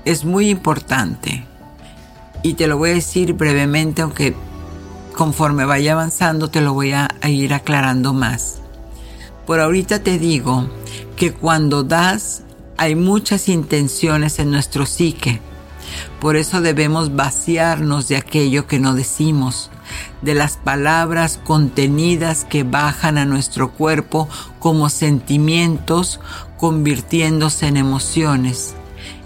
Es 0.04 0.24
muy 0.24 0.48
importante. 0.48 1.47
Y 2.42 2.54
te 2.54 2.66
lo 2.66 2.78
voy 2.78 2.90
a 2.90 2.94
decir 2.94 3.32
brevemente, 3.32 4.02
aunque 4.02 4.34
conforme 5.18 5.64
vaya 5.64 5.94
avanzando 5.94 6.48
te 6.48 6.60
lo 6.60 6.74
voy 6.74 6.92
a, 6.92 7.10
ir 7.26 7.52
aclarando 7.52 8.14
más. 8.14 8.60
Por 9.46 9.58
ahorita 9.58 9.98
te 10.04 10.16
digo 10.16 10.70
que 11.16 11.32
cuando 11.32 11.82
das 11.82 12.42
hay 12.76 12.94
muchas 12.94 13.48
intenciones 13.48 14.38
en 14.38 14.52
nuestro 14.52 14.86
psique. 14.86 15.40
Por 16.20 16.36
eso 16.36 16.60
debemos 16.60 17.16
vaciarnos 17.16 18.06
de 18.06 18.16
aquello 18.16 18.68
que 18.68 18.78
no 18.78 18.94
decimos, 18.94 19.70
de 20.22 20.34
las 20.34 20.56
palabras 20.56 21.40
contenidas 21.42 22.44
que 22.44 22.62
bajan 22.62 23.18
a 23.18 23.24
nuestro 23.24 23.72
cuerpo 23.72 24.28
como 24.60 24.90
sentimientos 24.90 26.20
convirtiéndose 26.58 27.66
en 27.66 27.78
emociones 27.78 28.76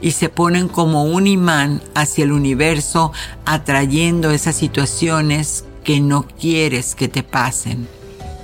y 0.02 0.10
se 0.10 0.28
ponen 0.28 0.68
como 0.68 1.04
un 1.04 1.26
imán 1.26 1.80
hacia 1.94 2.24
el 2.24 2.32
universo 2.32 3.12
atrayendo 3.46 4.32
esas 4.32 4.56
situaciones 4.56 5.64
que 5.84 6.00
no 6.00 6.26
quieres 6.26 6.94
que 6.94 7.08
te 7.08 7.22
pasen. 7.22 7.88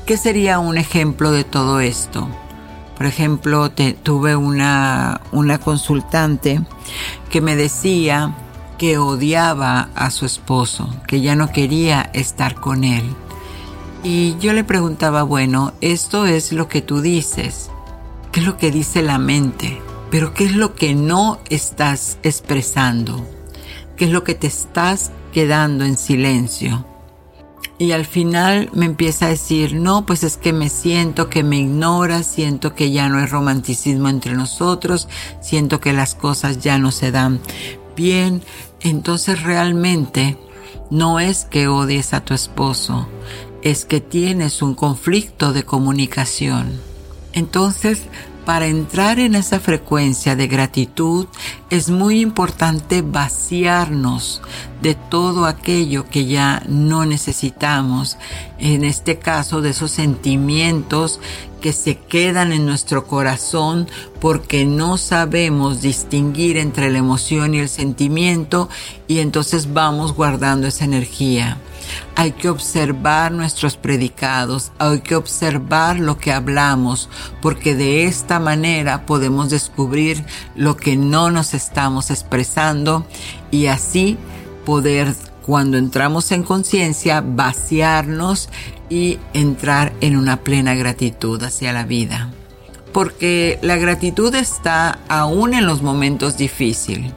¿Qué 0.06 0.16
sería 0.16 0.60
un 0.60 0.78
ejemplo 0.78 1.32
de 1.32 1.44
todo 1.44 1.80
esto? 1.80 2.28
Por 2.96 3.06
ejemplo, 3.06 3.70
tuve 3.70 4.36
una, 4.36 5.20
una 5.32 5.58
consultante 5.58 6.62
que 7.30 7.40
me 7.40 7.56
decía 7.56 8.34
que 8.78 8.98
odiaba 8.98 9.90
a 9.94 10.10
su 10.10 10.24
esposo, 10.24 10.88
que 11.06 11.20
ya 11.20 11.34
no 11.34 11.50
quería 11.50 12.10
estar 12.14 12.54
con 12.54 12.84
él. 12.84 13.04
Y 14.02 14.36
yo 14.38 14.52
le 14.52 14.64
preguntaba, 14.64 15.24
bueno, 15.24 15.72
esto 15.80 16.26
es 16.26 16.52
lo 16.52 16.68
que 16.68 16.82
tú 16.82 17.00
dices, 17.00 17.70
¿qué 18.30 18.40
es 18.40 18.46
lo 18.46 18.56
que 18.56 18.70
dice 18.70 19.02
la 19.02 19.18
mente? 19.18 19.82
Pero 20.10 20.32
¿qué 20.32 20.44
es 20.44 20.54
lo 20.54 20.74
que 20.74 20.94
no 20.94 21.38
estás 21.50 22.18
expresando? 22.22 23.26
¿Qué 23.96 24.06
es 24.06 24.10
lo 24.10 24.24
que 24.24 24.34
te 24.34 24.46
estás 24.46 25.10
quedando 25.32 25.84
en 25.84 25.96
silencio? 25.96 26.86
Y 27.78 27.92
al 27.92 28.06
final 28.06 28.70
me 28.72 28.86
empieza 28.86 29.26
a 29.26 29.30
decir, 29.30 29.74
no, 29.74 30.04
pues 30.04 30.24
es 30.24 30.36
que 30.36 30.52
me 30.52 30.68
siento 30.68 31.28
que 31.28 31.44
me 31.44 31.58
ignora, 31.58 32.24
siento 32.24 32.74
que 32.74 32.90
ya 32.90 33.08
no 33.08 33.18
hay 33.18 33.26
romanticismo 33.26 34.08
entre 34.08 34.34
nosotros, 34.34 35.08
siento 35.40 35.80
que 35.80 35.92
las 35.92 36.16
cosas 36.16 36.58
ya 36.58 36.78
no 36.78 36.90
se 36.90 37.12
dan 37.12 37.40
bien. 37.94 38.42
Entonces 38.80 39.42
realmente 39.42 40.38
no 40.90 41.20
es 41.20 41.44
que 41.44 41.68
odies 41.68 42.14
a 42.14 42.24
tu 42.24 42.34
esposo, 42.34 43.06
es 43.62 43.84
que 43.84 44.00
tienes 44.00 44.60
un 44.62 44.74
conflicto 44.74 45.52
de 45.52 45.64
comunicación. 45.64 46.80
Entonces 47.32 48.08
para 48.48 48.66
entrar 48.66 49.18
en 49.18 49.34
esa 49.34 49.60
frecuencia 49.60 50.34
de 50.34 50.46
gratitud 50.46 51.26
es 51.68 51.90
muy 51.90 52.22
importante 52.22 53.02
vaciarnos 53.02 54.40
de 54.80 54.94
todo 54.94 55.44
aquello 55.44 56.08
que 56.08 56.24
ya 56.24 56.62
no 56.66 57.04
necesitamos, 57.04 58.16
en 58.58 58.86
este 58.86 59.18
caso 59.18 59.60
de 59.60 59.68
esos 59.68 59.90
sentimientos 59.90 61.20
que 61.60 61.74
se 61.74 61.98
quedan 61.98 62.52
en 62.52 62.64
nuestro 62.64 63.06
corazón 63.06 63.86
porque 64.18 64.64
no 64.64 64.96
sabemos 64.96 65.82
distinguir 65.82 66.56
entre 66.56 66.90
la 66.90 67.00
emoción 67.00 67.52
y 67.52 67.58
el 67.58 67.68
sentimiento 67.68 68.70
y 69.06 69.18
entonces 69.18 69.74
vamos 69.74 70.14
guardando 70.14 70.68
esa 70.68 70.86
energía. 70.86 71.58
Hay 72.16 72.32
que 72.32 72.48
observar 72.48 73.32
nuestros 73.32 73.76
predicados, 73.76 74.72
hay 74.78 75.00
que 75.00 75.16
observar 75.16 75.98
lo 75.98 76.18
que 76.18 76.32
hablamos, 76.32 77.08
porque 77.40 77.74
de 77.74 78.04
esta 78.04 78.38
manera 78.40 79.06
podemos 79.06 79.50
descubrir 79.50 80.24
lo 80.54 80.76
que 80.76 80.96
no 80.96 81.30
nos 81.30 81.54
estamos 81.54 82.10
expresando 82.10 83.06
y 83.50 83.66
así 83.66 84.16
poder 84.64 85.14
cuando 85.42 85.78
entramos 85.78 86.30
en 86.30 86.42
conciencia 86.42 87.22
vaciarnos 87.24 88.50
y 88.90 89.18
entrar 89.32 89.92
en 90.00 90.16
una 90.16 90.38
plena 90.38 90.74
gratitud 90.74 91.42
hacia 91.42 91.72
la 91.72 91.84
vida. 91.84 92.30
Porque 92.92 93.58
la 93.62 93.76
gratitud 93.76 94.34
está 94.34 94.98
aún 95.08 95.54
en 95.54 95.66
los 95.66 95.82
momentos 95.82 96.36
difíciles. 96.36 97.12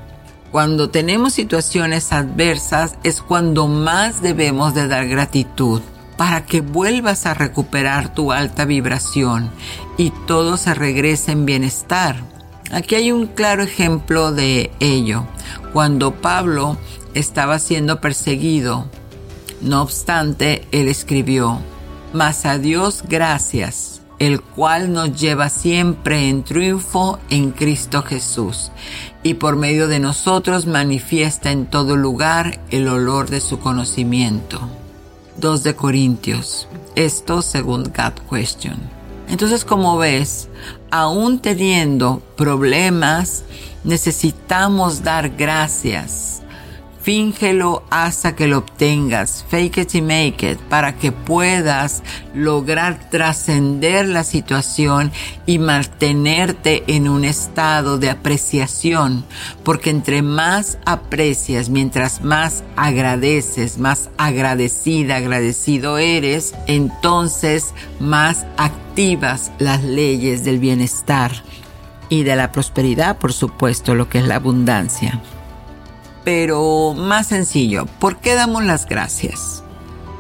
Cuando 0.52 0.90
tenemos 0.90 1.34
situaciones 1.34 2.12
adversas 2.12 2.98
es 3.04 3.22
cuando 3.22 3.68
más 3.68 4.22
debemos 4.22 4.74
de 4.74 4.90
dar 4.90 5.08
gratitud 5.08 5.82
para 6.18 6.46
que 6.46 6.60
vuelvas 6.60 7.26
a 7.26 7.34
recuperar 7.34 8.14
tu 8.14 8.34
alta 8.34 8.66
vibración 8.66 9.50
y 9.98 10.12
todo 10.28 10.58
se 10.58 10.74
regrese 10.74 11.32
en 11.32 11.46
bienestar. 11.46 12.18
Aquí 12.70 12.96
hay 12.96 13.14
un 13.14 13.28
claro 13.28 13.64
ejemplo 13.64 14.34
de 14.34 14.72
ello. 14.82 15.24
Cuando 15.72 16.16
Pablo 16.16 16.78
estaba 17.14 17.58
siendo 17.58 18.02
perseguido, 18.02 18.88
no 19.62 19.82
obstante, 19.82 20.68
él 20.72 20.90
escribió, 20.90 21.60
Mas 22.12 22.46
a 22.46 22.58
Dios 22.58 23.04
gracias 23.08 24.02
el 24.22 24.40
cual 24.40 24.94
nos 24.94 25.20
lleva 25.20 25.50
siempre 25.50 26.30
en 26.30 26.44
triunfo 26.44 27.18
en 27.32 27.50
Cristo 27.50 28.04
Jesús, 28.04 28.72
y 29.24 29.36
por 29.36 29.56
medio 29.56 29.88
de 29.88 30.00
nosotros 30.00 30.66
manifiesta 30.66 31.52
en 31.52 31.66
todo 31.66 31.96
lugar 31.96 32.60
el 32.70 32.88
olor 32.88 33.30
de 33.30 33.40
su 33.40 33.60
conocimiento. 33.60 34.60
2 35.38 35.64
de 35.64 35.76
Corintios. 35.76 36.68
Esto 36.96 37.42
según 37.42 37.84
God 37.84 38.14
Question. 38.30 38.78
Entonces, 39.30 39.64
como 39.64 39.98
ves, 39.98 40.50
aún 40.90 41.40
teniendo 41.40 42.22
problemas, 42.36 43.44
necesitamos 43.84 45.04
dar 45.04 45.30
gracias 45.30 46.41
Fíngelo 47.02 47.84
hasta 47.90 48.36
que 48.36 48.48
lo 48.48 48.60
obtengas. 48.60 49.44
Fake 49.50 49.80
it 49.80 49.96
y 49.96 50.02
make 50.04 50.52
it 50.52 50.60
para 50.70 50.96
que 50.96 51.12
puedas 51.12 52.04
lograr 52.36 53.10
trascender 53.10 54.08
la 54.08 54.24
situación 54.24 55.12
y 55.48 55.58
mantenerte 55.58 56.84
en 56.88 57.10
un 57.10 57.26
estado 57.26 57.98
de 57.98 58.12
apreciación. 58.12 59.26
Porque 59.64 59.90
entre 59.90 60.22
más 60.22 60.78
aprecias, 60.86 61.70
mientras 61.70 62.24
más 62.24 62.64
agradeces, 62.76 63.80
más 63.80 64.12
agradecida, 64.20 65.16
agradecido 65.16 65.98
eres, 65.98 66.54
entonces 66.68 67.74
más 68.00 68.46
activas 68.58 69.52
las 69.58 69.84
leyes 69.84 70.44
del 70.44 70.60
bienestar 70.60 71.32
y 72.10 72.24
de 72.24 72.36
la 72.36 72.52
prosperidad, 72.52 73.18
por 73.18 73.34
supuesto, 73.34 73.96
lo 73.96 74.08
que 74.08 74.20
es 74.20 74.28
la 74.28 74.36
abundancia 74.36 75.20
pero 76.24 76.94
más 76.94 77.28
sencillo. 77.28 77.86
¿Por 78.00 78.18
qué 78.18 78.36
damos 78.36 78.64
las 78.64 78.88
gracias? 78.88 79.64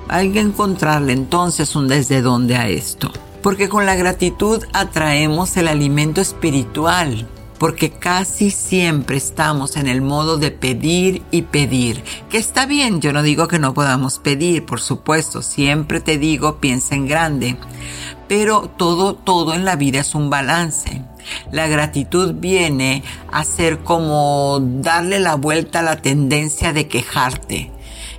Hay 0.07 0.31
que 0.31 0.39
encontrarle 0.39 1.13
entonces 1.13 1.75
un 1.75 1.87
desde 1.87 2.21
dónde 2.21 2.55
a 2.55 2.67
esto. 2.67 3.11
Porque 3.41 3.69
con 3.69 3.85
la 3.85 3.95
gratitud 3.95 4.63
atraemos 4.73 5.57
el 5.57 5.67
alimento 5.67 6.21
espiritual. 6.21 7.27
Porque 7.57 7.91
casi 7.91 8.49
siempre 8.49 9.17
estamos 9.17 9.77
en 9.77 9.87
el 9.87 10.01
modo 10.01 10.37
de 10.37 10.49
pedir 10.49 11.21
y 11.29 11.43
pedir. 11.43 12.03
Que 12.29 12.39
está 12.39 12.65
bien, 12.65 13.01
yo 13.01 13.13
no 13.13 13.21
digo 13.21 13.47
que 13.47 13.59
no 13.59 13.75
podamos 13.75 14.17
pedir, 14.17 14.65
por 14.65 14.81
supuesto, 14.81 15.43
siempre 15.43 16.01
te 16.01 16.17
digo 16.17 16.57
piensa 16.57 16.95
en 16.95 17.07
grande. 17.07 17.57
Pero 18.27 18.61
todo, 18.77 19.13
todo 19.13 19.53
en 19.53 19.63
la 19.63 19.75
vida 19.75 19.99
es 19.99 20.15
un 20.15 20.31
balance. 20.31 21.03
La 21.51 21.67
gratitud 21.67 22.35
viene 22.35 23.03
a 23.31 23.43
ser 23.43 23.79
como 23.79 24.59
darle 24.61 25.19
la 25.19 25.35
vuelta 25.35 25.79
a 25.79 25.83
la 25.83 26.01
tendencia 26.01 26.73
de 26.73 26.87
quejarte 26.87 27.71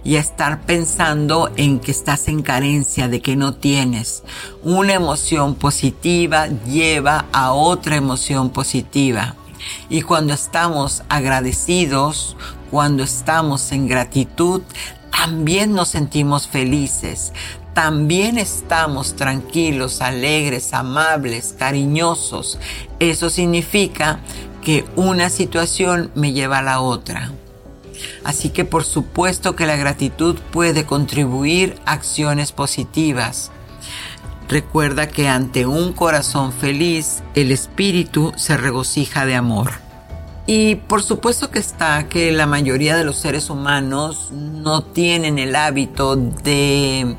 y 0.05 0.17
estar 0.17 0.63
pensando 0.63 1.51
en 1.57 1.79
que 1.79 1.93
estás 1.93 2.29
en 2.29 2.43
carencia, 2.43 3.09
de 3.09 3.21
que 3.21 3.37
no 3.37 3.55
tienes. 3.55 4.23
Una 4.63 4.95
emoción 4.95 5.55
positiva 5.55 6.49
lleva 6.67 7.27
a 7.33 7.53
otra 7.53 7.97
emoción 7.97 8.51
positiva. 8.51 9.37
Y 9.89 10.03
cuando 10.03 10.35
estamos 10.35 11.05
agradecidos, 11.09 12.37
cuando 12.71 13.05
estamos 13.05 13.71
en 13.71 13.87
gratitud, 13.87 14.63
también 15.11 15.73
nos 15.73 15.89
sentimos 15.89 16.49
felices, 16.49 17.33
también 17.75 18.39
estamos 18.39 19.17
tranquilos, 19.17 20.03
alegres, 20.03 20.75
amables, 20.75 21.55
cariñosos. 21.59 22.59
Eso 22.99 23.31
significa 23.31 24.21
que 24.63 24.85
una 24.97 25.31
situación 25.31 26.11
me 26.15 26.33
lleva 26.33 26.59
a 26.59 26.63
la 26.63 26.81
otra. 26.81 27.33
Así 28.25 28.51
que 28.51 28.65
por 28.65 28.85
supuesto 28.85 29.57
que 29.57 29.67
la 29.67 29.77
gratitud 29.77 30.37
puede 30.51 30.85
contribuir 30.85 31.77
a 31.85 31.93
acciones 31.93 32.53
positivas. 32.53 33.51
Recuerda 34.49 35.09
que 35.09 35.29
ante 35.29 35.67
un 35.67 35.93
corazón 35.93 36.53
feliz, 36.53 37.23
el 37.35 37.51
espíritu 37.51 38.33
se 38.37 38.57
regocija 38.57 39.25
de 39.25 39.35
amor. 39.35 39.73
Y 40.47 40.75
por 40.75 41.03
supuesto 41.03 41.51
que 41.51 41.61
está 41.61 42.09
que 42.09 42.33
la 42.33 42.47
mayoría 42.47 42.97
de 42.97 43.05
los 43.05 43.17
seres 43.17 43.49
humanos 43.49 44.31
no 44.33 44.83
tienen 44.83 45.39
el 45.39 45.55
hábito 45.55 46.17
de 46.17 47.17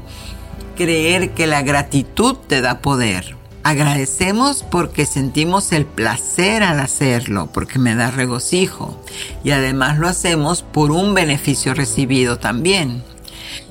creer 0.76 1.32
que 1.32 1.48
la 1.48 1.62
gratitud 1.62 2.36
te 2.36 2.62
da 2.62 2.80
poder. 2.80 3.36
Agradecemos 3.64 4.64
porque 4.64 5.06
sentimos 5.06 5.72
el 5.72 5.86
placer 5.86 6.64
al 6.64 6.82
hacerlo, 6.82 7.50
porque 7.54 7.80
me 7.80 7.96
da 7.96 8.12
regocijo. 8.12 9.02
Y 9.44 9.52
además 9.52 9.98
lo 10.00 10.10
hacemos 10.10 10.64
por 10.64 10.92
un 10.92 11.14
beneficio 11.14 11.74
recibido 11.74 12.40
también. 12.40 13.04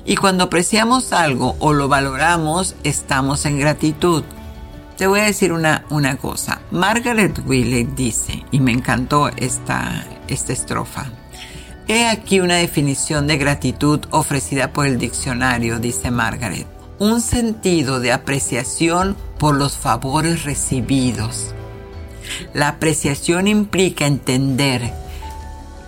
Y 0.03 0.15
cuando 0.15 0.45
apreciamos 0.45 1.13
algo 1.13 1.55
o 1.59 1.73
lo 1.73 1.87
valoramos, 1.87 2.75
estamos 2.83 3.45
en 3.45 3.59
gratitud. 3.59 4.23
Te 4.97 5.05
voy 5.05 5.19
a 5.19 5.25
decir 5.25 5.53
una, 5.53 5.85
una 5.89 6.17
cosa. 6.17 6.61
Margaret 6.71 7.39
Willett 7.45 7.95
dice, 7.95 8.43
y 8.51 8.59
me 8.59 8.71
encantó 8.71 9.29
esta, 9.37 10.05
esta 10.27 10.53
estrofa. 10.53 11.05
He 11.87 12.07
aquí 12.07 12.39
una 12.39 12.55
definición 12.55 13.27
de 13.27 13.37
gratitud 13.37 13.99
ofrecida 14.09 14.71
por 14.71 14.87
el 14.87 14.97
diccionario, 14.97 15.79
dice 15.79 16.11
Margaret. 16.11 16.72
Un 17.03 17.19
sentido 17.19 17.99
de 17.99 18.13
apreciación 18.13 19.17
por 19.37 19.55
los 19.55 19.75
favores 19.75 20.45
recibidos. 20.45 21.53
La 22.53 22.69
apreciación 22.69 23.49
implica 23.49 24.07
entender 24.07 24.93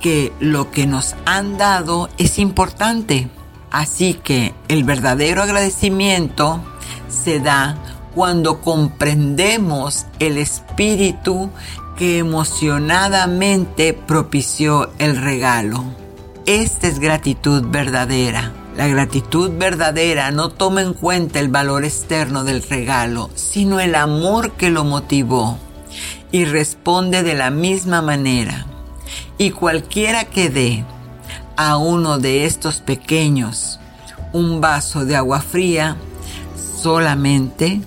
que 0.02 0.34
lo 0.42 0.72
que 0.72 0.86
nos 0.86 1.16
han 1.26 1.58
dado 1.58 2.10
es 2.18 2.38
importante. 2.38 3.30
Así 3.72 4.16
que 4.16 4.54
el 4.68 4.84
verdadero 4.84 5.42
agradecimiento 5.42 6.62
se 7.08 7.40
da 7.40 7.78
cuando 8.14 8.60
comprendemos 8.60 10.08
el 10.20 10.38
espíritu 10.38 11.50
que 11.96 12.18
emocionadamente 12.18 13.94
propició 13.94 14.92
el 15.00 15.16
regalo. 15.16 15.82
Esta 16.46 16.90
es 16.90 17.00
gratitud 17.00 17.64
verdadera. 17.70 18.52
La 18.76 18.88
gratitud 18.88 19.52
verdadera 19.58 20.32
no 20.32 20.50
toma 20.50 20.82
en 20.82 20.94
cuenta 20.94 21.40
el 21.40 21.48
valor 21.48 21.86
externo 21.86 22.44
del 22.44 22.62
regalo, 22.62 23.30
sino 23.36 23.80
el 23.80 23.96
amor 23.96 24.52
que 24.52 24.70
lo 24.70 24.84
motivó 24.84 25.58
y 26.32 26.44
responde 26.44 27.24
de 27.24 27.36
la 27.36 27.52
misma 27.52 28.02
manera. 28.02 28.66
Y 29.38 29.52
cualquiera 29.52 30.26
que 30.26 30.50
dé 30.50 30.84
a 31.56 31.78
uno 31.78 32.20
de 32.20 32.46
estos 32.46 32.82
pequeños 32.82 33.80
un 34.34 34.60
vaso 34.60 35.06
de 35.06 35.16
agua 35.16 35.40
fría, 35.40 35.96
solamente 36.82 37.82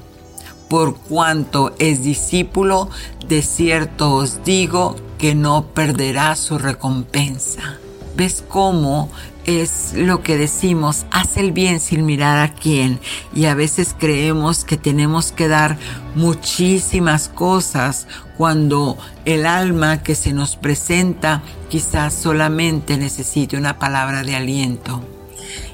por 0.71 0.97
cuanto 0.97 1.75
es 1.79 2.03
discípulo, 2.03 2.89
de 3.27 3.43
cierto 3.43 4.15
os 4.15 4.43
digo 4.45 4.97
que 5.19 5.35
no 5.35 5.67
perderá 5.67 6.35
su 6.37 6.57
recompensa. 6.57 7.79
¿Ves 8.17 8.43
cómo 8.49 9.11
es 9.49 9.95
lo 9.95 10.23
que 10.23 10.37
decimos? 10.37 11.07
Haz 11.11 11.39
el 11.39 11.53
bien 11.53 11.81
sin 11.81 12.05
mirar 12.05 12.39
a 12.39 12.53
quién. 12.53 13.01
Y 13.35 13.47
a 13.47 13.55
veces 13.55 13.95
creemos 13.99 14.65
que 14.65 14.77
tenemos 14.77 15.33
que 15.33 15.49
dar 15.49 15.79
muchísimas 16.15 17.29
cosas 17.29 18.07
cuando 18.37 18.99
el 19.25 19.47
alma 19.47 20.03
que 20.03 20.15
se 20.15 20.33
nos 20.33 20.57
presenta 20.57 21.43
quizás 21.71 22.13
solamente 22.13 22.99
necesite 22.99 23.57
una 23.57 23.79
palabra 23.79 24.23
de 24.23 24.37
aliento. 24.37 25.03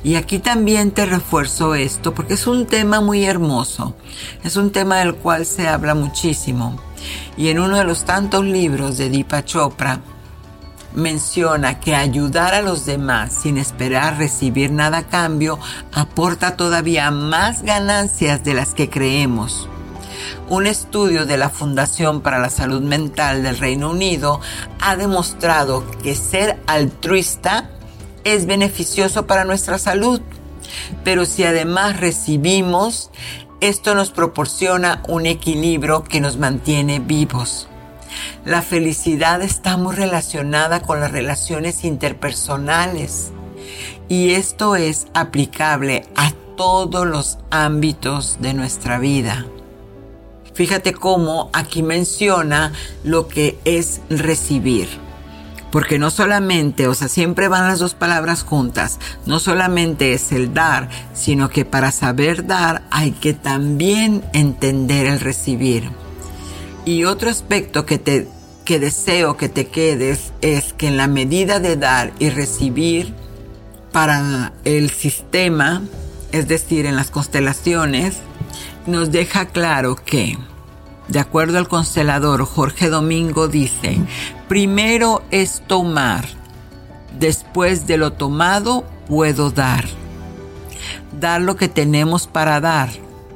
Y 0.05 0.15
aquí 0.15 0.39
también 0.39 0.93
te 0.93 1.05
refuerzo 1.05 1.75
esto 1.75 2.15
porque 2.15 2.35
es 2.35 2.47
un 2.47 2.67
tema 2.67 3.01
muy 3.01 3.25
hermoso, 3.25 3.97
es 4.45 4.57
un 4.57 4.71
tema 4.71 4.99
del 4.99 5.17
cual 5.17 5.47
se 5.47 5.67
habla 5.67 5.95
muchísimo. 5.95 6.79
Y 7.37 7.49
en 7.49 7.59
uno 7.59 7.77
de 7.77 7.85
los 7.85 8.05
tantos 8.05 8.45
libros 8.45 8.99
de 8.99 9.11
Deepa 9.11 9.45
Chopra 9.45 10.01
menciona 10.95 11.81
que 11.81 11.95
ayudar 11.95 12.55
a 12.55 12.63
los 12.63 12.87
demás 12.87 13.33
sin 13.33 13.59
esperar 13.59 14.19
recibir 14.19 14.71
nada 14.71 14.99
a 14.99 15.07
cambio 15.07 15.59
aporta 15.93 16.57
todavía 16.57 17.11
más 17.11 17.63
ganancias 17.63 18.45
de 18.45 18.55
las 18.55 18.75
que 18.75 18.89
creemos. 18.89 19.69
Un 20.49 20.67
estudio 20.67 21.27
de 21.27 21.37
la 21.37 21.51
Fundación 21.51 22.21
para 22.21 22.39
la 22.39 22.51
Salud 22.51 22.83
Mental 22.83 23.43
del 23.43 23.59
Reino 23.59 23.91
Unido 23.91 24.41
ha 24.81 24.97
demostrado 24.97 25.85
que 26.03 26.15
ser 26.15 26.61
altruista 26.67 27.71
es 28.25 28.47
beneficioso 28.47 29.27
para 29.27 29.45
nuestra 29.45 29.79
salud. 29.79 30.21
Pero 31.05 31.25
si 31.25 31.45
además 31.45 32.01
recibimos, 32.01 33.11
esto 33.61 33.95
nos 33.95 34.11
proporciona 34.11 35.03
un 35.09 35.27
equilibrio 35.27 36.05
que 36.05 36.21
nos 36.21 36.37
mantiene 36.37 36.99
vivos. 36.99 37.69
La 38.45 38.63
felicidad 38.63 39.43
está 39.43 39.77
muy 39.77 39.95
relacionada 39.95 40.81
con 40.83 41.01
las 41.01 41.13
relaciones 41.13 41.85
interpersonales 41.85 43.33
y 44.09 44.31
esto 44.31 44.77
es 44.77 45.07
aplicable 45.15 46.07
a 46.17 46.33
todos 46.57 47.07
los 47.07 47.39
ámbitos 47.51 48.39
de 48.41 48.55
nuestra 48.55 48.99
vida. 48.99 49.47
Fíjate 50.55 50.93
cómo 50.93 51.51
aquí 51.53 51.83
menciona 51.83 52.73
lo 53.03 53.27
que 53.27 53.59
es 53.65 54.01
recibir. 54.09 54.89
Porque 55.73 55.99
no 55.99 56.11
solamente, 56.11 56.87
o 56.87 56.95
sea, 56.95 57.09
siempre 57.09 57.49
van 57.49 57.67
las 57.67 57.81
dos 57.81 57.95
palabras 57.95 58.45
juntas, 58.45 59.01
no 59.27 59.41
solamente 59.41 60.13
es 60.13 60.31
el 60.31 60.55
dar, 60.55 60.89
sino 61.13 61.51
que 61.51 61.65
para 61.65 61.91
saber 61.91 62.47
dar 62.47 62.83
hay 62.93 63.11
que 63.11 63.33
también 63.33 64.23
entender 64.33 65.07
el 65.07 65.19
recibir. 65.19 65.91
Y 66.85 67.05
otro 67.05 67.31
aspecto 67.31 67.87
que 67.87 67.99
te 67.99 68.29
que 68.65 68.79
deseo 68.79 69.37
que 69.37 69.49
te 69.49 69.67
quedes 69.69 70.33
es 70.41 70.73
que 70.73 70.89
en 70.89 70.97
la 70.97 71.07
medida 71.07 71.61
de 71.61 71.77
dar 71.77 72.13
y 72.19 72.31
recibir 72.31 73.15
para 73.93 74.53
el 74.65 74.91
sistema, 74.91 75.83
es 76.33 76.49
decir, 76.49 76.87
en 76.87 76.97
las 76.97 77.11
constelaciones, 77.11 78.17
nos 78.87 79.13
deja 79.13 79.47
claro 79.47 79.97
que 79.97 80.39
de 81.09 81.21
acuerdo 81.21 81.59
al 81.59 81.69
constelador 81.69 82.45
Jorge 82.47 82.89
Domingo 82.89 83.49
dice, 83.49 83.99
primero 84.49 85.23
es 85.31 85.63
tomar, 85.67 86.25
después 87.19 87.87
de 87.87 87.99
lo 87.99 88.15
tomado 88.15 88.85
puedo 89.07 89.51
dar. 89.51 89.85
Dar 91.21 91.43
lo 91.43 91.57
que 91.57 91.69
tenemos 91.69 92.27
para 92.27 92.61
dar, 92.61 92.89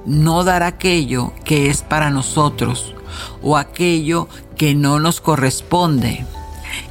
no 0.06 0.42
dar 0.42 0.62
aquello 0.62 1.32
que 1.44 1.68
es 1.68 1.82
para 1.82 2.11
nosotros 2.11 2.94
o 3.42 3.57
aquello 3.57 4.29
que 4.57 4.75
no 4.75 5.01
nos 5.01 5.21
corresponde. 5.21 6.25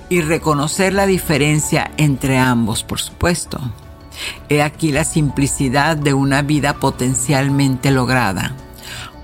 Y 0.10 0.22
reconocer 0.22 0.94
la 0.94 1.06
diferencia 1.06 1.92
entre 1.98 2.38
ambos, 2.38 2.84
por 2.84 3.00
supuesto. 3.00 3.60
He 4.50 4.62
aquí 4.62 4.92
la 4.92 5.04
simplicidad 5.04 5.98
de 5.98 6.14
una 6.14 6.42
vida 6.42 6.74
potencialmente 6.76 7.92
lograda 7.92 8.56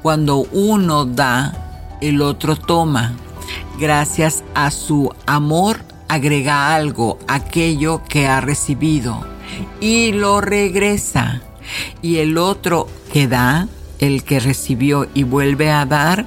cuando 0.04 0.40
uno 0.52 1.06
da, 1.06 1.98
el 2.02 2.22
otro 2.22 2.58
toma. 2.58 3.14
Gracias 3.80 4.44
a 4.54 4.70
su 4.70 5.10
amor 5.26 5.80
agrega 6.10 6.76
algo, 6.76 7.18
aquello 7.28 8.02
que 8.08 8.28
ha 8.28 8.42
recibido, 8.42 9.26
y 9.80 10.12
lo 10.12 10.42
regresa. 10.42 11.42
Y 12.02 12.18
el 12.18 12.38
otro 12.38 12.90
que 13.14 13.30
da, 13.30 13.70
el 14.00 14.26
que 14.26 14.42
recibió 14.42 15.08
y 15.14 15.24
vuelve 15.24 15.72
a 15.72 15.86
dar, 15.86 16.26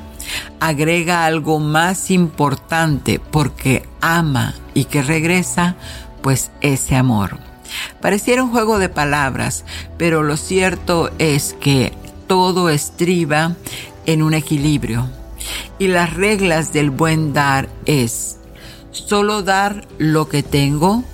agrega 0.60 1.24
algo 1.24 1.58
más 1.58 2.10
importante 2.10 3.18
porque 3.18 3.88
ama 4.00 4.54
y 4.74 4.84
que 4.84 5.02
regresa, 5.02 5.76
pues 6.22 6.50
ese 6.60 6.96
amor. 6.96 7.38
Pareciera 8.00 8.42
un 8.42 8.50
juego 8.50 8.78
de 8.78 8.88
palabras, 8.88 9.64
pero 9.98 10.22
lo 10.22 10.36
cierto 10.36 11.10
es 11.18 11.54
que 11.60 11.92
todo 12.26 12.70
estriba 12.70 13.56
en 14.06 14.22
un 14.22 14.34
equilibrio. 14.34 15.08
Y 15.78 15.88
las 15.88 16.14
reglas 16.14 16.72
del 16.72 16.90
buen 16.90 17.32
dar 17.32 17.68
es 17.84 18.38
solo 18.90 19.42
dar 19.42 19.86
lo 19.98 20.28
que 20.28 20.42
tengo, 20.42 21.04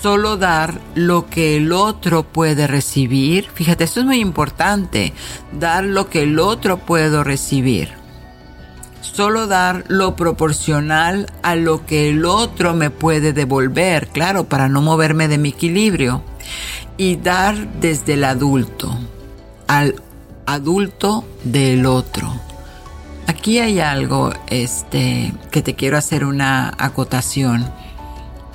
solo 0.00 0.36
dar 0.36 0.80
lo 0.94 1.26
que 1.26 1.56
el 1.56 1.72
otro 1.72 2.22
puede 2.22 2.66
recibir. 2.66 3.48
Fíjate, 3.54 3.84
esto 3.84 4.00
es 4.00 4.06
muy 4.06 4.20
importante, 4.20 5.12
dar 5.52 5.84
lo 5.84 6.08
que 6.08 6.22
el 6.22 6.38
otro 6.38 6.78
puede 6.78 7.22
recibir. 7.24 7.95
Solo 9.16 9.46
dar 9.46 9.84
lo 9.88 10.14
proporcional 10.14 11.32
a 11.42 11.56
lo 11.56 11.86
que 11.86 12.10
el 12.10 12.26
otro 12.26 12.74
me 12.74 12.90
puede 12.90 13.32
devolver, 13.32 14.08
claro, 14.08 14.44
para 14.44 14.68
no 14.68 14.82
moverme 14.82 15.26
de 15.26 15.38
mi 15.38 15.48
equilibrio. 15.48 16.22
Y 16.98 17.16
dar 17.16 17.56
desde 17.80 18.12
el 18.12 18.24
adulto 18.24 18.94
al 19.68 19.94
adulto 20.44 21.24
del 21.44 21.86
otro. 21.86 22.30
Aquí 23.26 23.58
hay 23.58 23.80
algo 23.80 24.34
este, 24.48 25.32
que 25.50 25.62
te 25.62 25.74
quiero 25.74 25.96
hacer 25.96 26.22
una 26.22 26.74
acotación. 26.76 27.64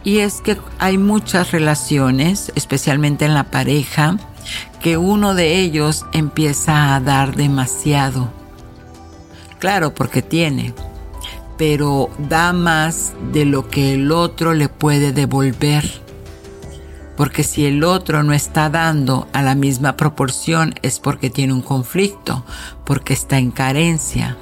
Y 0.03 0.19
es 0.19 0.41
que 0.41 0.59
hay 0.77 0.99
muchas 0.99 1.53
relaciones, 1.53 2.51
especialmente 2.53 3.25
en 3.25 3.33
la 3.33 3.45
pareja, 3.45 4.17
que 4.79 4.97
uno 4.97 5.33
de 5.33 5.59
ellos 5.59 6.05
empieza 6.13 6.93
a 6.93 6.99
dar 6.99 7.35
demasiado. 7.35 8.40
Claro, 9.61 9.93
porque 9.93 10.23
tiene, 10.23 10.73
pero 11.55 12.09
da 12.17 12.51
más 12.51 13.13
de 13.31 13.45
lo 13.45 13.69
que 13.69 13.93
el 13.93 14.11
otro 14.11 14.55
le 14.55 14.69
puede 14.69 15.11
devolver. 15.11 15.87
Porque 17.15 17.43
si 17.43 17.67
el 17.67 17.83
otro 17.83 18.23
no 18.23 18.33
está 18.33 18.71
dando 18.71 19.27
a 19.33 19.43
la 19.43 19.53
misma 19.53 19.97
proporción 19.97 20.73
es 20.81 20.99
porque 20.99 21.29
tiene 21.29 21.53
un 21.53 21.61
conflicto, 21.61 22.43
porque 22.87 23.13
está 23.13 23.37
en 23.37 23.51
carencia. 23.51 24.35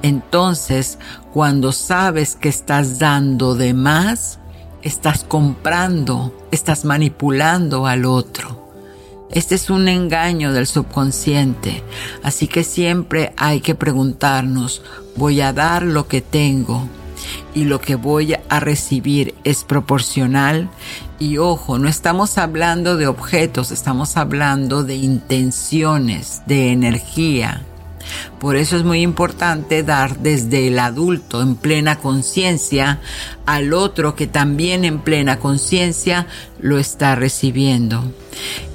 Entonces, 0.00 0.98
cuando 1.34 1.72
sabes 1.72 2.34
que 2.34 2.48
estás 2.48 2.98
dando 2.98 3.54
de 3.54 3.74
más, 3.74 4.38
estás 4.80 5.24
comprando, 5.24 6.34
estás 6.50 6.86
manipulando 6.86 7.86
al 7.86 8.06
otro. 8.06 8.61
Este 9.32 9.54
es 9.54 9.70
un 9.70 9.88
engaño 9.88 10.52
del 10.52 10.66
subconsciente, 10.66 11.82
así 12.22 12.48
que 12.48 12.64
siempre 12.64 13.32
hay 13.36 13.60
que 13.60 13.74
preguntarnos, 13.74 14.82
¿voy 15.16 15.40
a 15.40 15.52
dar 15.52 15.82
lo 15.82 16.06
que 16.06 16.20
tengo? 16.20 16.88
y 17.54 17.64
lo 17.64 17.80
que 17.80 17.94
voy 17.96 18.34
a 18.48 18.60
recibir 18.60 19.34
es 19.44 19.64
proporcional. 19.64 20.70
Y 21.18 21.38
ojo, 21.38 21.78
no 21.78 21.88
estamos 21.88 22.38
hablando 22.38 22.96
de 22.96 23.06
objetos, 23.06 23.70
estamos 23.70 24.16
hablando 24.16 24.82
de 24.82 24.96
intenciones, 24.96 26.42
de 26.46 26.72
energía. 26.72 27.62
Por 28.40 28.56
eso 28.56 28.76
es 28.76 28.84
muy 28.84 29.00
importante 29.00 29.82
dar 29.82 30.18
desde 30.18 30.68
el 30.68 30.78
adulto 30.78 31.42
en 31.42 31.56
plena 31.56 31.96
conciencia 31.96 33.00
al 33.46 33.72
otro 33.72 34.14
que 34.14 34.26
también 34.26 34.84
en 34.84 35.00
plena 35.00 35.38
conciencia 35.38 36.26
lo 36.60 36.78
está 36.78 37.14
recibiendo. 37.14 38.12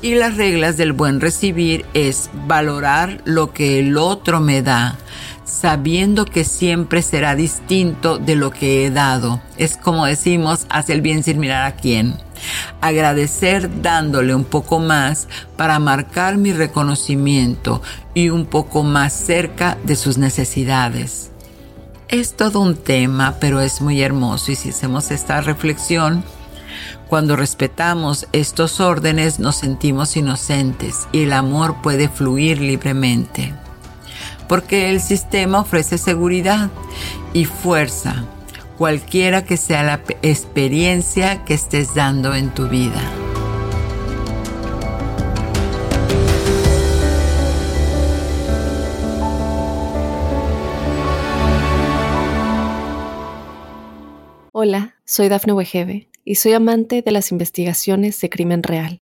Y 0.02 0.16
las 0.16 0.38
reglas 0.38 0.78
del 0.78 0.94
buen 0.94 1.20
recibir 1.20 1.86
es 1.94 2.30
valorar 2.48 3.22
lo 3.26 3.54
que 3.54 3.80
el 3.80 3.98
otro 3.98 4.40
me 4.40 4.62
da, 4.62 4.98
sabiendo 5.48 6.26
que 6.26 6.44
siempre 6.44 7.02
será 7.02 7.34
distinto 7.34 8.18
de 8.20 8.36
lo 8.36 8.52
que 8.52 8.86
he 8.86 8.92
dado. 8.92 9.42
Es 9.58 9.78
como 9.78 10.06
decimos, 10.06 10.68
hace 10.70 10.94
el 10.94 11.02
bien 11.02 11.24
sin 11.24 11.40
mirar 11.40 11.66
a 11.66 11.76
quién. 11.76 12.16
Agradecer 12.82 13.82
dándole 13.82 14.36
un 14.36 14.44
poco 14.44 14.80
más 14.80 15.28
para 15.56 15.80
marcar 15.80 16.38
mi 16.38 16.52
reconocimiento 16.52 17.82
y 18.14 18.30
un 18.30 18.46
poco 18.46 18.84
más 18.84 19.14
cerca 19.14 19.78
de 19.84 19.96
sus 19.96 20.18
necesidades. 20.18 21.32
Es 22.10 22.36
todo 22.36 22.60
un 22.60 22.76
tema, 22.76 23.38
pero 23.40 23.62
es 23.62 23.82
muy 23.82 24.02
hermoso 24.02 24.52
y 24.52 24.56
si 24.56 24.70
hacemos 24.70 25.12
esta 25.12 25.42
reflexión, 25.42 26.24
cuando 27.08 27.38
respetamos 27.38 28.28
estos 28.34 28.82
órdenes 28.82 29.40
nos 29.40 29.56
sentimos 29.56 30.16
inocentes 30.18 31.08
y 31.14 31.24
el 31.24 31.34
amor 31.34 31.82
puede 31.82 32.10
fluir 32.10 32.60
libremente 32.60 33.54
porque 34.48 34.90
el 34.90 35.02
sistema 35.02 35.60
ofrece 35.60 35.98
seguridad 35.98 36.70
y 37.34 37.46
fuerza, 37.46 38.26
cualquiera 38.78 39.44
que 39.44 39.58
sea 39.58 39.84
la 39.84 40.02
experiencia 40.22 41.44
que 41.46 41.54
estés 41.54 41.94
dando 41.94 42.34
en 42.34 42.54
tu 42.54 42.68
vida. 42.68 43.02
Hola, 54.60 54.96
soy 55.06 55.30
Dafne 55.30 55.54
Wegebe 55.54 56.10
y 56.26 56.36
soy 56.36 56.54
amante 56.54 57.04
de 57.04 57.12
las 57.12 57.32
investigaciones 57.32 58.20
de 58.20 58.30
crimen 58.30 58.64
real. 58.64 59.02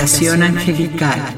Meditación 0.00 0.42
angelical. 0.42 1.34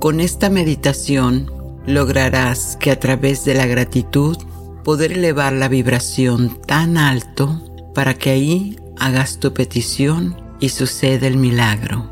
Con 0.00 0.20
esta 0.20 0.50
meditación 0.50 1.61
lograrás 1.86 2.76
que 2.76 2.90
a 2.90 2.98
través 2.98 3.44
de 3.44 3.54
la 3.54 3.66
gratitud 3.66 4.36
poder 4.84 5.12
elevar 5.12 5.52
la 5.52 5.68
vibración 5.68 6.60
tan 6.66 6.96
alto 6.96 7.60
para 7.94 8.14
que 8.14 8.30
ahí 8.30 8.76
hagas 8.98 9.38
tu 9.38 9.52
petición 9.52 10.36
y 10.60 10.68
suceda 10.70 11.26
el 11.26 11.36
milagro. 11.36 12.10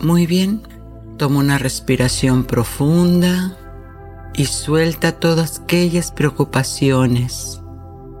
Muy 0.00 0.26
bien, 0.26 0.62
toma 1.16 1.38
una 1.38 1.58
respiración 1.58 2.44
profunda 2.44 3.56
y 4.36 4.46
suelta 4.46 5.12
todas 5.12 5.60
aquellas 5.60 6.10
preocupaciones, 6.10 7.60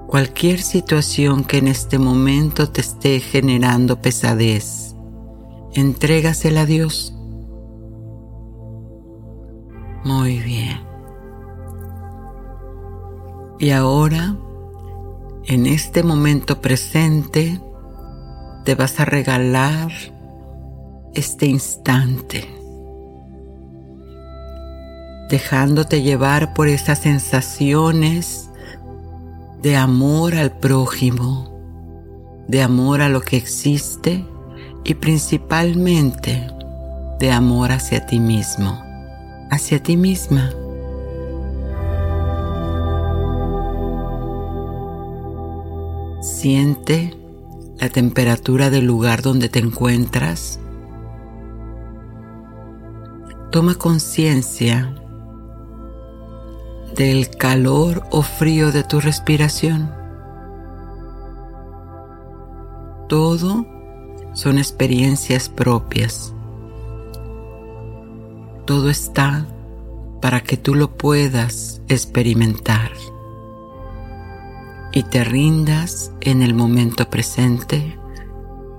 cualquier 0.06 0.62
situación 0.62 1.44
que 1.44 1.58
en 1.58 1.68
este 1.68 1.98
momento 1.98 2.70
te 2.70 2.80
esté 2.80 3.20
generando 3.20 4.00
pesadez. 4.00 4.94
Entrégasela 5.74 6.62
a 6.62 6.66
Dios 6.66 7.13
muy 10.04 10.38
bien. 10.38 10.80
Y 13.58 13.70
ahora, 13.70 14.36
en 15.46 15.66
este 15.66 16.02
momento 16.02 16.60
presente, 16.60 17.60
te 18.64 18.74
vas 18.74 19.00
a 19.00 19.04
regalar 19.04 19.90
este 21.14 21.46
instante, 21.46 22.46
dejándote 25.30 26.02
llevar 26.02 26.52
por 26.52 26.68
esas 26.68 26.98
sensaciones 26.98 28.50
de 29.62 29.76
amor 29.76 30.34
al 30.34 30.58
prójimo, 30.58 31.50
de 32.48 32.62
amor 32.62 33.00
a 33.00 33.08
lo 33.08 33.22
que 33.22 33.36
existe 33.36 34.26
y 34.84 34.94
principalmente 34.94 36.46
de 37.18 37.32
amor 37.32 37.72
hacia 37.72 38.04
ti 38.04 38.20
mismo 38.20 38.83
hacia 39.50 39.82
ti 39.82 39.96
misma. 39.96 40.50
Siente 46.20 47.16
la 47.78 47.88
temperatura 47.88 48.70
del 48.70 48.86
lugar 48.86 49.22
donde 49.22 49.48
te 49.48 49.58
encuentras. 49.58 50.58
Toma 53.50 53.74
conciencia 53.76 54.94
del 56.96 57.30
calor 57.30 58.04
o 58.10 58.22
frío 58.22 58.72
de 58.72 58.84
tu 58.84 59.00
respiración. 59.00 59.90
Todo 63.08 63.66
son 64.32 64.58
experiencias 64.58 65.48
propias. 65.48 66.33
Todo 68.64 68.88
está 68.88 69.46
para 70.22 70.42
que 70.42 70.56
tú 70.56 70.74
lo 70.74 70.96
puedas 70.96 71.82
experimentar 71.88 72.92
y 74.92 75.02
te 75.02 75.24
rindas 75.24 76.12
en 76.20 76.40
el 76.40 76.54
momento 76.54 77.10
presente 77.10 77.98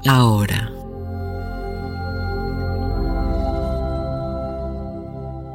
ahora. 0.07 0.71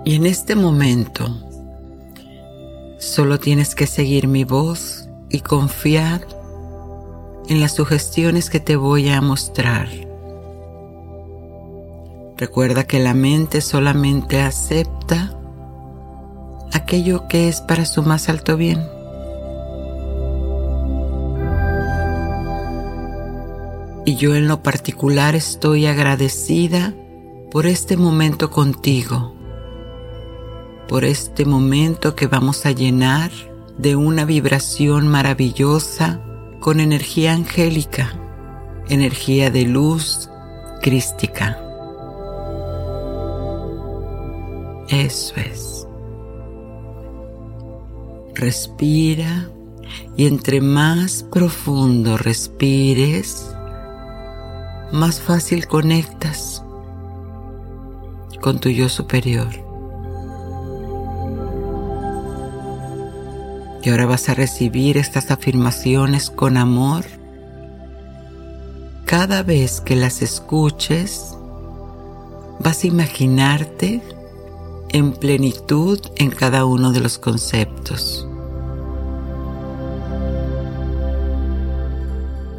Y 0.04 0.14
en 0.14 0.26
este 0.26 0.54
momento 0.54 1.36
solo 2.98 3.40
tienes 3.40 3.74
que 3.74 3.86
seguir 3.86 4.28
mi 4.28 4.44
voz 4.44 5.08
y 5.28 5.40
confiar 5.40 6.26
en 7.48 7.60
las 7.60 7.74
sugestiones 7.74 8.50
que 8.50 8.60
te 8.60 8.76
voy 8.76 9.08
a 9.08 9.20
mostrar. 9.20 10.10
Recuerda 12.40 12.85
que 12.85 13.00
la 13.00 13.12
mente 13.12 13.61
solamente 13.61 14.40
acepta 14.40 15.38
aquello 16.72 17.29
que 17.29 17.48
es 17.48 17.61
para 17.61 17.85
su 17.85 18.03
más 18.03 18.31
alto 18.31 18.57
bien. 18.57 18.83
Y 24.07 24.16
yo 24.16 24.35
en 24.35 24.48
lo 24.48 24.62
particular 24.62 25.35
estoy 25.35 25.85
agradecida 25.85 26.94
por 27.50 27.66
este 27.66 27.98
momento 27.98 28.50
contigo, 28.50 29.35
por 30.88 31.05
este 31.05 31.44
momento 31.44 32.14
que 32.14 32.26
vamos 32.26 32.64
a 32.64 32.70
llenar 32.70 33.31
de 33.76 33.96
una 33.96 34.24
vibración 34.24 35.09
maravillosa 35.09 36.22
con 36.59 36.81
energía 36.81 37.35
angélica, 37.35 38.14
energía 38.88 39.50
de 39.50 39.66
luz 39.66 40.31
crística. 40.81 41.66
Eso 44.90 45.35
es. 45.37 45.87
Respira 48.35 49.48
y 50.16 50.26
entre 50.26 50.61
más 50.61 51.22
profundo 51.22 52.16
respires, 52.16 53.55
más 54.92 55.20
fácil 55.20 55.68
conectas 55.68 56.64
con 58.40 58.59
tu 58.59 58.68
yo 58.68 58.88
superior. 58.88 59.48
Y 63.85 63.90
ahora 63.90 64.07
vas 64.07 64.29
a 64.29 64.35
recibir 64.35 64.98
estas 64.98 65.31
afirmaciones 65.31 66.31
con 66.31 66.57
amor. 66.57 67.05
Cada 69.05 69.44
vez 69.44 69.81
que 69.81 69.94
las 69.94 70.20
escuches, 70.20 71.37
vas 72.59 72.83
a 72.83 72.87
imaginarte 72.88 74.03
en 74.92 75.12
plenitud 75.12 76.00
en 76.16 76.31
cada 76.31 76.64
uno 76.64 76.92
de 76.92 77.00
los 77.00 77.18
conceptos. 77.18 78.26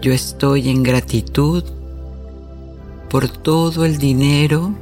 Yo 0.02 0.14
estoy 0.14 0.70
en 0.70 0.82
gratitud 0.82 1.64
por 3.10 3.28
todo 3.28 3.86
el 3.86 3.98
dinero 3.98 4.74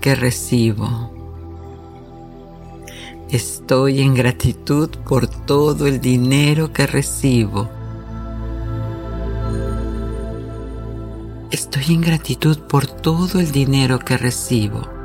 que 0.00 0.14
recibo. 0.14 1.10
Estoy 3.30 4.00
en 4.00 4.14
gratitud 4.14 4.88
por 5.08 5.26
todo 5.26 5.86
el 5.86 6.00
dinero 6.00 6.72
que 6.72 6.86
recibo. 6.86 7.68
Estoy 11.50 11.94
en 11.94 12.00
gratitud 12.00 12.58
por 12.60 12.86
todo 12.86 13.40
el 13.40 13.50
dinero 13.50 13.98
que 13.98 14.16
recibo. 14.16 14.97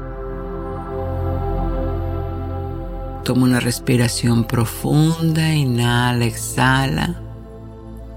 Toma 3.24 3.44
una 3.44 3.62
respiración 3.62 4.44
profunda, 4.44 5.54
inhala, 5.54 6.26
exhala. 6.26 7.22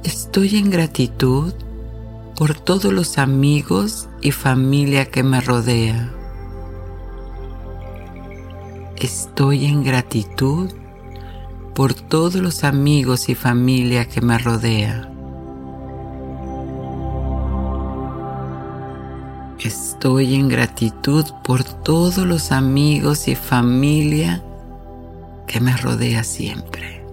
Estoy 0.02 0.56
en 0.56 0.68
gratitud 0.68 1.54
por 2.36 2.54
todos 2.54 2.92
los 2.92 3.16
amigos 3.18 4.08
y 4.20 4.32
familia 4.32 5.04
que 5.04 5.22
me 5.22 5.40
rodea. 5.40 6.12
Estoy 8.96 9.66
en 9.66 9.84
gratitud 9.84 10.72
por 11.72 11.94
todos 11.94 12.34
los 12.34 12.64
amigos 12.64 13.28
y 13.28 13.36
familia 13.36 14.08
que 14.08 14.20
me 14.20 14.38
rodea. 14.38 15.08
Estoy 19.60 20.34
en 20.34 20.48
gratitud 20.48 21.24
por 21.44 21.62
todos 21.62 22.18
los 22.26 22.50
amigos 22.50 23.28
y 23.28 23.36
familia 23.36 24.42
que 25.46 25.60
me 25.60 25.76
rodea 25.76 26.24
siempre. 26.24 27.04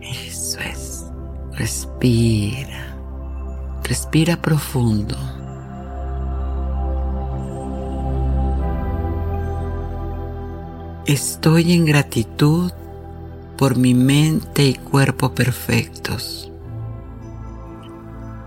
Eso 0.00 0.60
es. 0.60 1.04
Respira. 1.52 2.96
Respira 3.82 4.36
profundo. 4.36 5.16
Estoy 11.06 11.72
en 11.72 11.84
gratitud 11.84 12.72
por 13.58 13.76
mi 13.76 13.94
mente 13.94 14.64
y 14.64 14.74
cuerpo 14.74 15.34
perfectos. 15.34 16.50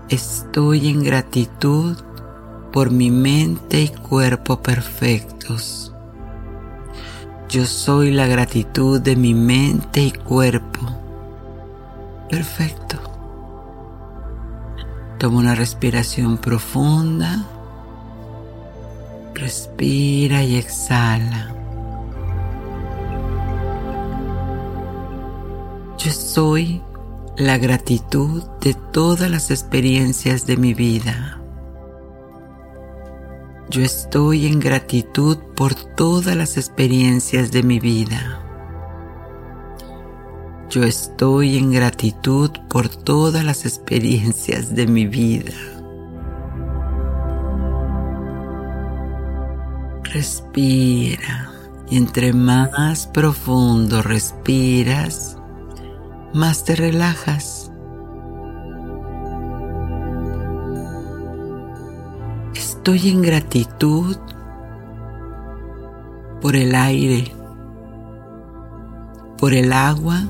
Estoy 0.08 0.88
en 0.88 1.04
gratitud 1.04 1.96
por 2.72 2.90
mi 2.90 3.10
mente 3.10 3.82
y 3.82 3.88
cuerpo 3.88 4.60
perfectos. 4.60 5.92
Yo 7.48 7.64
soy 7.64 8.10
la 8.10 8.26
gratitud 8.26 9.00
de 9.00 9.16
mi 9.16 9.32
mente 9.32 10.02
y 10.02 10.10
cuerpo. 10.10 10.80
Perfecto. 12.28 12.98
Toma 15.18 15.38
una 15.38 15.54
respiración 15.54 16.36
profunda. 16.36 17.46
Respira 19.34 20.42
y 20.42 20.56
exhala. 20.56 21.54
Yo 25.96 26.12
soy 26.12 26.82
la 27.38 27.56
gratitud 27.56 28.42
de 28.60 28.74
todas 28.74 29.30
las 29.30 29.50
experiencias 29.50 30.44
de 30.44 30.58
mi 30.58 30.74
vida. 30.74 31.37
Yo 33.70 33.82
estoy 33.82 34.46
en 34.46 34.60
gratitud 34.60 35.36
por 35.54 35.74
todas 35.74 36.34
las 36.34 36.56
experiencias 36.56 37.52
de 37.52 37.62
mi 37.62 37.78
vida. 37.78 38.40
Yo 40.70 40.84
estoy 40.84 41.58
en 41.58 41.70
gratitud 41.70 42.50
por 42.70 42.88
todas 42.88 43.44
las 43.44 43.66
experiencias 43.66 44.74
de 44.74 44.86
mi 44.86 45.06
vida. 45.06 45.52
Respira 50.04 51.52
y 51.90 51.98
entre 51.98 52.32
más 52.32 53.06
profundo 53.06 54.00
respiras, 54.00 55.36
más 56.32 56.64
te 56.64 56.74
relajas. 56.74 57.57
Estoy 62.88 63.10
en 63.10 63.20
gratitud 63.20 64.16
por 66.40 66.56
el 66.56 66.74
aire, 66.74 67.30
por 69.36 69.52
el 69.52 69.74
agua 69.74 70.22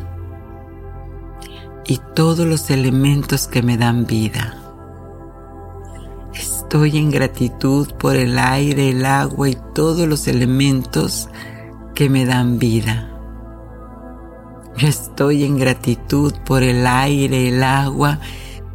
y 1.87 2.01
todos 2.16 2.40
los 2.49 2.68
elementos 2.71 3.47
que 3.47 3.62
me 3.62 3.77
dan 3.77 4.07
vida. 4.07 4.61
Estoy 6.35 6.99
en 6.99 7.12
gratitud 7.12 7.92
por 7.92 8.16
el 8.16 8.37
aire, 8.37 8.90
el 8.90 9.07
agua 9.07 9.51
y 9.51 9.57
todos 9.73 10.09
los 10.09 10.27
elementos 10.27 11.29
que 11.94 12.11
me 12.11 12.27
dan 12.27 12.59
vida. 12.59 13.09
Yo 14.77 14.88
estoy 14.88 15.44
en 15.44 15.59
gratitud 15.59 16.35
por 16.44 16.64
el 16.64 16.88
aire, 16.88 17.51
el 17.51 17.62
agua 17.62 18.18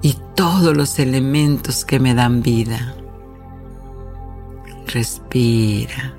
y 0.02 0.16
todos 0.36 0.74
los 0.74 1.00
elementos 1.00 1.84
que 1.84 2.00
me 2.00 2.14
dan 2.14 2.42
vida. 2.42 2.96
Respira, 4.88 6.16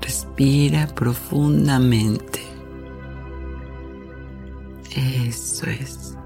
respira 0.00 0.86
profundamente. 0.88 2.40
Eso 4.94 5.66
es. 5.66 6.16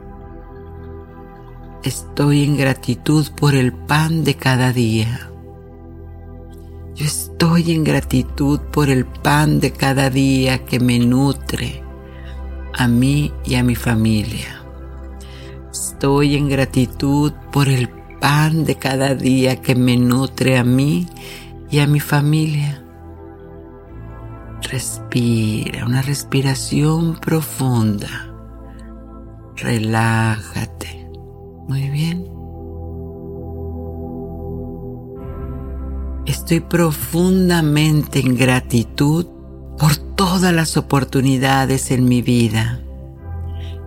Estoy 1.82 2.44
en 2.44 2.56
gratitud 2.56 3.26
por 3.36 3.54
el 3.54 3.72
pan 3.72 4.24
de 4.24 4.34
cada 4.34 4.72
día. 4.72 5.30
Yo 6.94 7.06
estoy 7.06 7.72
en 7.72 7.84
gratitud 7.84 8.60
por 8.72 8.90
el 8.90 9.06
pan 9.06 9.60
de 9.60 9.72
cada 9.72 10.10
día 10.10 10.64
que 10.66 10.78
me 10.78 10.98
nutre 10.98 11.82
a 12.74 12.86
mí 12.86 13.32
y 13.44 13.54
a 13.54 13.62
mi 13.62 13.74
familia. 13.74 14.62
Estoy 15.72 16.36
en 16.36 16.48
gratitud 16.48 17.32
por 17.52 17.68
el 17.68 17.88
pan 18.20 18.64
de 18.64 18.74
cada 18.76 19.14
día 19.14 19.56
que 19.62 19.74
me 19.74 19.96
nutre 19.96 20.58
a 20.58 20.64
mí 20.64 21.06
y 21.70 21.78
a 21.78 21.86
mi 21.86 22.00
familia. 22.00 22.84
Respira, 24.70 25.86
una 25.86 26.02
respiración 26.02 27.16
profunda. 27.16 28.34
Relájate. 29.56 31.10
Muy 31.68 31.88
bien. 31.90 32.26
Estoy 36.26 36.60
profundamente 36.60 38.20
en 38.20 38.36
gratitud 38.36 39.26
por 39.78 39.96
todas 39.96 40.52
las 40.52 40.76
oportunidades 40.76 41.90
en 41.90 42.04
mi 42.08 42.22
vida, 42.22 42.80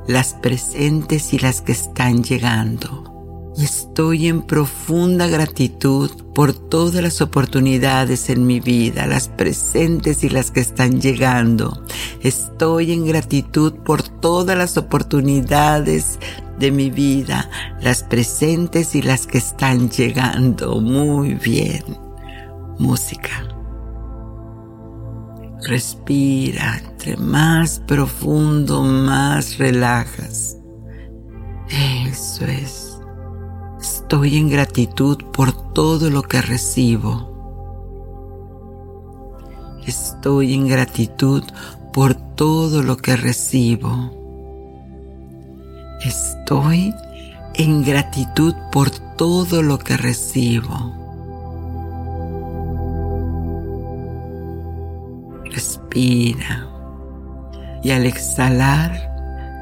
las 0.07 0.33
presentes 0.33 1.33
y 1.33 1.39
las 1.39 1.61
que 1.61 1.73
están 1.73 2.23
llegando. 2.23 3.12
Y 3.55 3.63
estoy 3.65 4.27
en 4.27 4.41
profunda 4.41 5.27
gratitud 5.27 6.09
por 6.33 6.53
todas 6.53 7.03
las 7.03 7.21
oportunidades 7.21 8.29
en 8.29 8.47
mi 8.47 8.59
vida, 8.59 9.05
las 9.05 9.27
presentes 9.27 10.23
y 10.23 10.29
las 10.29 10.49
que 10.49 10.61
están 10.61 10.99
llegando. 10.99 11.83
Estoy 12.21 12.93
en 12.93 13.05
gratitud 13.05 13.73
por 13.85 14.01
todas 14.01 14.57
las 14.57 14.77
oportunidades 14.77 16.19
de 16.57 16.71
mi 16.71 16.89
vida, 16.89 17.49
las 17.81 18.03
presentes 18.03 18.95
y 18.95 19.01
las 19.01 19.27
que 19.27 19.37
están 19.37 19.89
llegando. 19.89 20.81
Muy 20.81 21.35
bien. 21.35 21.83
Música. 22.79 23.47
Respira, 25.67 26.81
entre 26.83 27.15
más 27.17 27.79
profundo, 27.79 28.81
más 28.81 29.57
relajas. 29.57 30.57
Eso 31.69 32.45
es. 32.45 32.82
Estoy 34.13 34.37
en 34.37 34.47
gratitud 34.47 35.17
por 35.33 35.73
todo 35.73 36.11
lo 36.11 36.21
que 36.21 36.39
recibo. 36.39 37.31
Estoy 39.87 40.53
en 40.53 40.67
gratitud 40.67 41.43
por 41.91 42.13
todo 42.13 42.83
lo 42.83 42.97
que 42.97 43.15
recibo. 43.15 44.11
Estoy 46.05 46.93
en 47.55 47.83
gratitud 47.83 48.53
por 48.71 48.91
todo 48.91 49.63
lo 49.63 49.79
que 49.79 49.97
recibo. 49.97 50.93
Respira 55.45 56.69
y 57.81 57.89
al 57.89 58.05
exhalar 58.05 59.09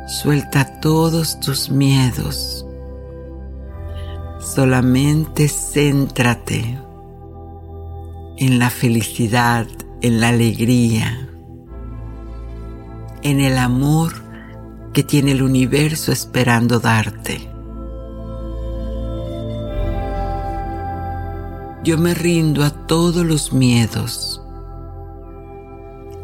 suelta 0.10 0.82
todos 0.82 1.40
tus 1.40 1.70
miedos 1.70 2.61
Solamente 4.42 5.48
céntrate 5.48 6.80
en 8.38 8.58
la 8.58 8.72
felicidad, 8.72 9.68
en 10.02 10.20
la 10.20 10.30
alegría, 10.30 11.30
en 13.22 13.40
el 13.40 13.60
amor 13.60 14.14
que 14.94 15.04
tiene 15.04 15.34
el 15.34 15.44
universo 15.44 16.12
esperando 16.12 16.80
darte. 16.80 17.48
Yo 21.84 22.00
me 22.00 22.16
rindo 22.16 22.64
a 22.64 22.72
todos 22.72 23.24
los 23.24 23.54
miedos 23.54 24.42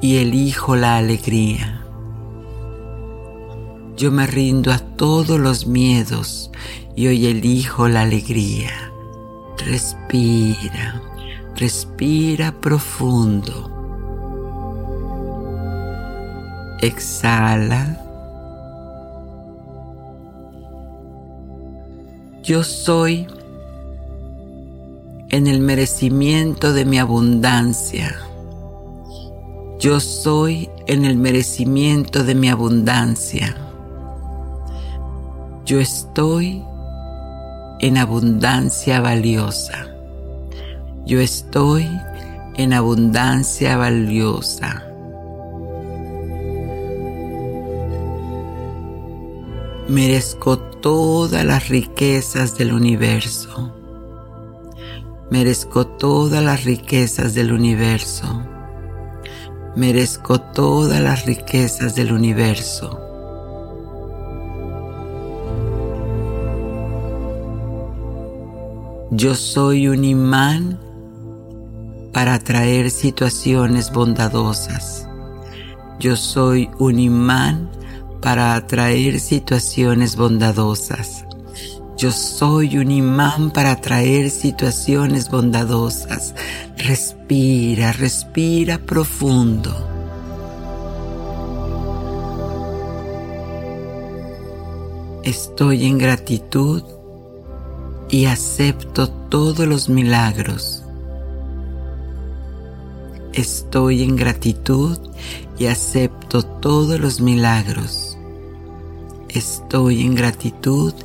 y 0.01 0.17
elijo 0.17 0.75
la 0.75 0.97
alegría. 0.97 1.83
Yo 3.95 4.11
me 4.11 4.25
rindo 4.25 4.71
a 4.71 4.79
todos 4.79 5.39
los 5.39 5.67
miedos 5.67 6.51
y 6.97 7.05
hoy 7.05 7.27
elijo 7.27 7.87
la 7.87 8.01
alegría. 8.01 8.71
Respira, 9.63 10.99
respira 11.55 12.51
profundo. 12.51 13.69
Exhala. 16.81 18.01
Yo 22.41 22.63
soy 22.63 23.27
en 25.29 25.45
el 25.45 25.59
merecimiento 25.59 26.73
de 26.73 26.83
mi 26.83 26.97
abundancia. 26.97 28.15
Yo 29.77 29.99
soy 29.99 30.67
en 30.87 31.05
el 31.05 31.15
merecimiento 31.15 32.23
de 32.23 32.33
mi 32.33 32.49
abundancia. 32.49 33.55
Yo 35.63 35.79
estoy 35.79 36.63
en 37.79 37.97
abundancia 37.97 39.01
valiosa. 39.01 39.87
Yo 41.05 41.21
estoy 41.21 41.87
en 42.55 42.73
abundancia 42.73 43.77
valiosa. 43.77 44.83
Merezco 49.87 50.59
todas 50.59 51.45
las 51.45 51.69
riquezas 51.69 52.57
del 52.57 52.73
universo. 52.73 53.73
Merezco 55.29 55.87
todas 55.87 56.43
las 56.43 56.63
riquezas 56.65 57.33
del 57.35 57.51
universo. 57.51 58.43
Merezco 59.75 60.41
todas 60.41 60.99
las 60.99 61.25
riquezas 61.25 61.95
del 61.95 62.11
universo. 62.11 63.06
Yo 69.11 69.35
soy 69.35 69.87
un 69.87 70.03
imán 70.03 70.77
para 72.11 72.33
atraer 72.33 72.91
situaciones 72.91 73.93
bondadosas. 73.93 75.07
Yo 75.97 76.17
soy 76.17 76.69
un 76.77 76.99
imán 76.99 77.71
para 78.21 78.55
atraer 78.55 79.21
situaciones 79.21 80.17
bondadosas. 80.17 81.23
Yo 81.95 82.11
soy 82.11 82.77
un 82.77 82.91
imán 82.91 83.51
para 83.51 83.71
atraer 83.71 84.29
situaciones 84.29 85.29
bondadosas. 85.29 86.35
Respira, 86.75 87.93
respira 87.93 88.77
profundo. 88.77 89.73
Estoy 95.23 95.85
en 95.85 95.97
gratitud 95.97 96.96
y 98.17 98.25
acepto 98.25 99.07
todos 99.07 99.67
los 99.67 99.89
milagros. 99.89 100.81
Estoy 103.31 104.01
en 104.01 104.15
gratitud 104.15 104.97
y 105.59 105.67
acepto 105.67 106.41
todos 106.41 106.99
los 106.99 107.21
milagros. 107.21 108.17
Estoy 109.29 110.01
en 110.01 110.15
gratitud 110.15 110.95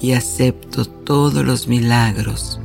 y 0.00 0.12
acepto 0.12 0.86
todos 0.86 1.44
los 1.44 1.68
milagros. 1.68 2.58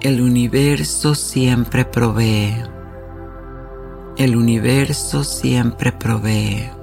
El 0.00 0.20
universo 0.20 1.16
siempre 1.16 1.84
provee. 1.84 2.54
El 4.16 4.36
universo 4.36 5.24
siempre 5.24 5.90
provee. 5.90 6.75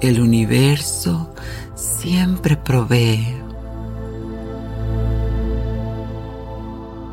El 0.00 0.20
universo 0.20 1.34
siempre 1.74 2.56
provee. 2.56 3.34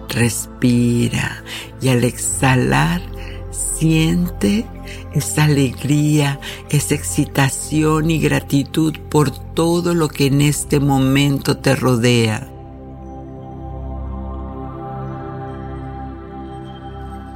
Respira 0.09 1.43
y 1.81 1.89
al 1.89 2.03
exhalar 2.03 3.01
siente 3.49 4.67
esa 5.13 5.45
alegría, 5.45 6.39
esa 6.69 6.93
excitación 6.93 8.11
y 8.11 8.19
gratitud 8.19 8.93
por 9.09 9.31
todo 9.31 9.95
lo 9.95 10.07
que 10.07 10.27
en 10.27 10.41
este 10.41 10.79
momento 10.79 11.57
te 11.57 11.75
rodea. 11.75 12.47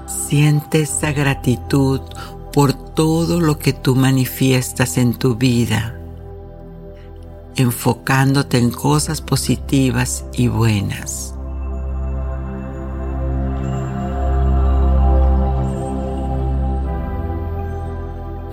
Siente 0.05 0.81
esa 0.81 1.11
gratitud 1.11 2.01
por 2.53 2.73
todo 2.73 3.39
lo 3.39 3.59
que 3.59 3.73
tú 3.73 3.95
manifiestas 3.95 4.97
en 4.97 5.13
tu 5.13 5.35
vida, 5.35 5.99
enfocándote 7.55 8.57
en 8.57 8.71
cosas 8.71 9.21
positivas 9.21 10.25
y 10.33 10.47
buenas. 10.47 11.35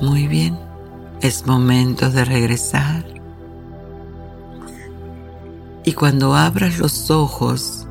Muy 0.01 0.28
bien, 0.28 0.59
es 1.22 1.47
momento 1.47 2.11
de 2.11 2.24
regresar. 2.24 3.07
Y 5.84 5.92
cuando 5.92 6.34
abras 6.34 6.78
los 6.78 7.11
ojos, 7.11 7.86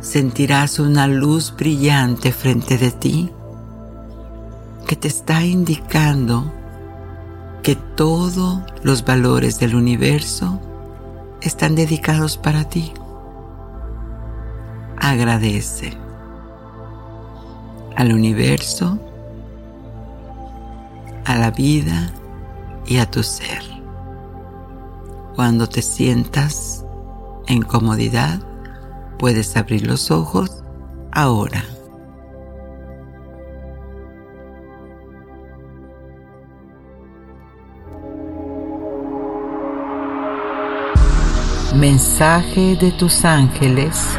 sentirás 0.00 0.78
una 0.78 1.06
luz 1.06 1.52
brillante 1.56 2.32
frente 2.32 2.78
de 2.78 2.90
ti 2.90 3.32
que 4.86 4.96
te 4.96 5.08
está 5.08 5.44
indicando 5.44 6.52
que 7.62 7.74
todos 7.74 8.60
los 8.82 9.04
valores 9.04 9.58
del 9.58 9.74
universo 9.74 10.60
están 11.40 11.74
dedicados 11.74 12.36
para 12.36 12.68
ti. 12.68 12.92
Agradece 14.98 15.92
al 17.96 18.12
universo, 18.12 18.98
a 21.24 21.34
la 21.36 21.50
vida 21.50 22.12
y 22.86 22.98
a 22.98 23.10
tu 23.10 23.24
ser. 23.24 23.62
Cuando 25.34 25.68
te 25.68 25.82
sientas 25.82 26.84
en 27.48 27.62
comodidad, 27.62 28.40
puedes 29.18 29.56
abrir 29.56 29.86
los 29.86 30.10
ojos 30.10 30.62
ahora. 31.10 31.64
Mensaje 41.76 42.74
de 42.76 42.90
tus 42.90 43.26
ángeles. 43.26 44.16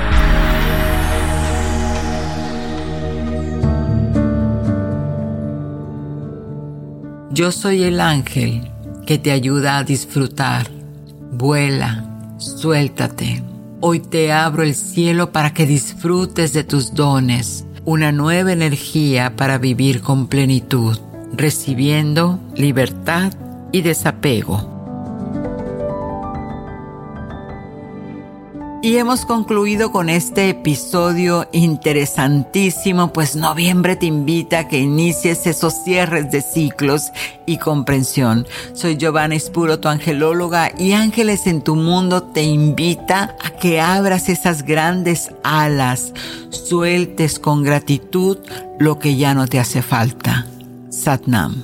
Yo 7.32 7.51
soy 7.51 7.82
el 7.82 7.99
ángel 7.99 8.70
que 9.08 9.18
te 9.18 9.32
ayuda 9.32 9.80
a 9.80 9.84
disfrutar. 9.84 10.68
Vuela, 11.32 12.05
suéltate. 12.38 13.41
Hoy 13.80 14.01
te 14.01 14.32
abro 14.32 14.62
el 14.62 14.76
cielo 14.76 15.32
para 15.32 15.51
que 15.55 15.66
disfrutes 15.66 16.53
de 16.53 16.64
tus 16.64 16.93
dones, 16.93 17.66
una 17.86 18.12
nueva 18.12 18.51
energía 18.51 19.36
para 19.36 19.58
vivir 19.58 20.01
con 20.01 20.28
plenitud, 20.28 20.95
recibiendo 21.34 22.39
libertad 22.55 23.34
y 23.72 23.82
desapego. 23.82 24.76
Y 28.82 28.97
hemos 28.97 29.25
concluido 29.25 29.91
con 29.91 30.07
este 30.07 30.49
episodio 30.49 31.47
interesantísimo, 31.51 33.11
pues 33.11 33.36
noviembre 33.36 33.95
te 33.95 34.05
invita 34.05 34.59
a 34.59 34.67
que 34.67 34.78
inicies 34.80 35.47
esos 35.47 35.84
cierres 35.84 36.30
de 36.30 36.41
ciclos 36.41 37.11
y 37.47 37.57
comprensión. 37.57 38.45
Soy 38.73 38.95
Giovanna 38.97 39.36
Espuro, 39.36 39.80
tu 39.80 39.88
angelóloga, 39.88 40.71
y 40.78 40.93
Ángeles 40.93 41.47
en 41.47 41.63
tu 41.63 41.75
Mundo 41.75 42.21
te 42.21 42.43
invita 42.43 43.36
a 43.43 43.49
que 43.49 43.82
abras 43.82 44.30
esas 44.30 44.63
grandes 44.63 45.32
alas, 45.43 46.13
sueltes 46.51 47.39
con 47.39 47.63
gratitud 47.63 48.38
lo 48.80 48.99
que 48.99 49.15
ya 49.15 49.34
no 49.34 49.47
te 49.47 49.59
hace 49.59 49.82
falta. 49.82 50.45
Satnam. 50.91 51.63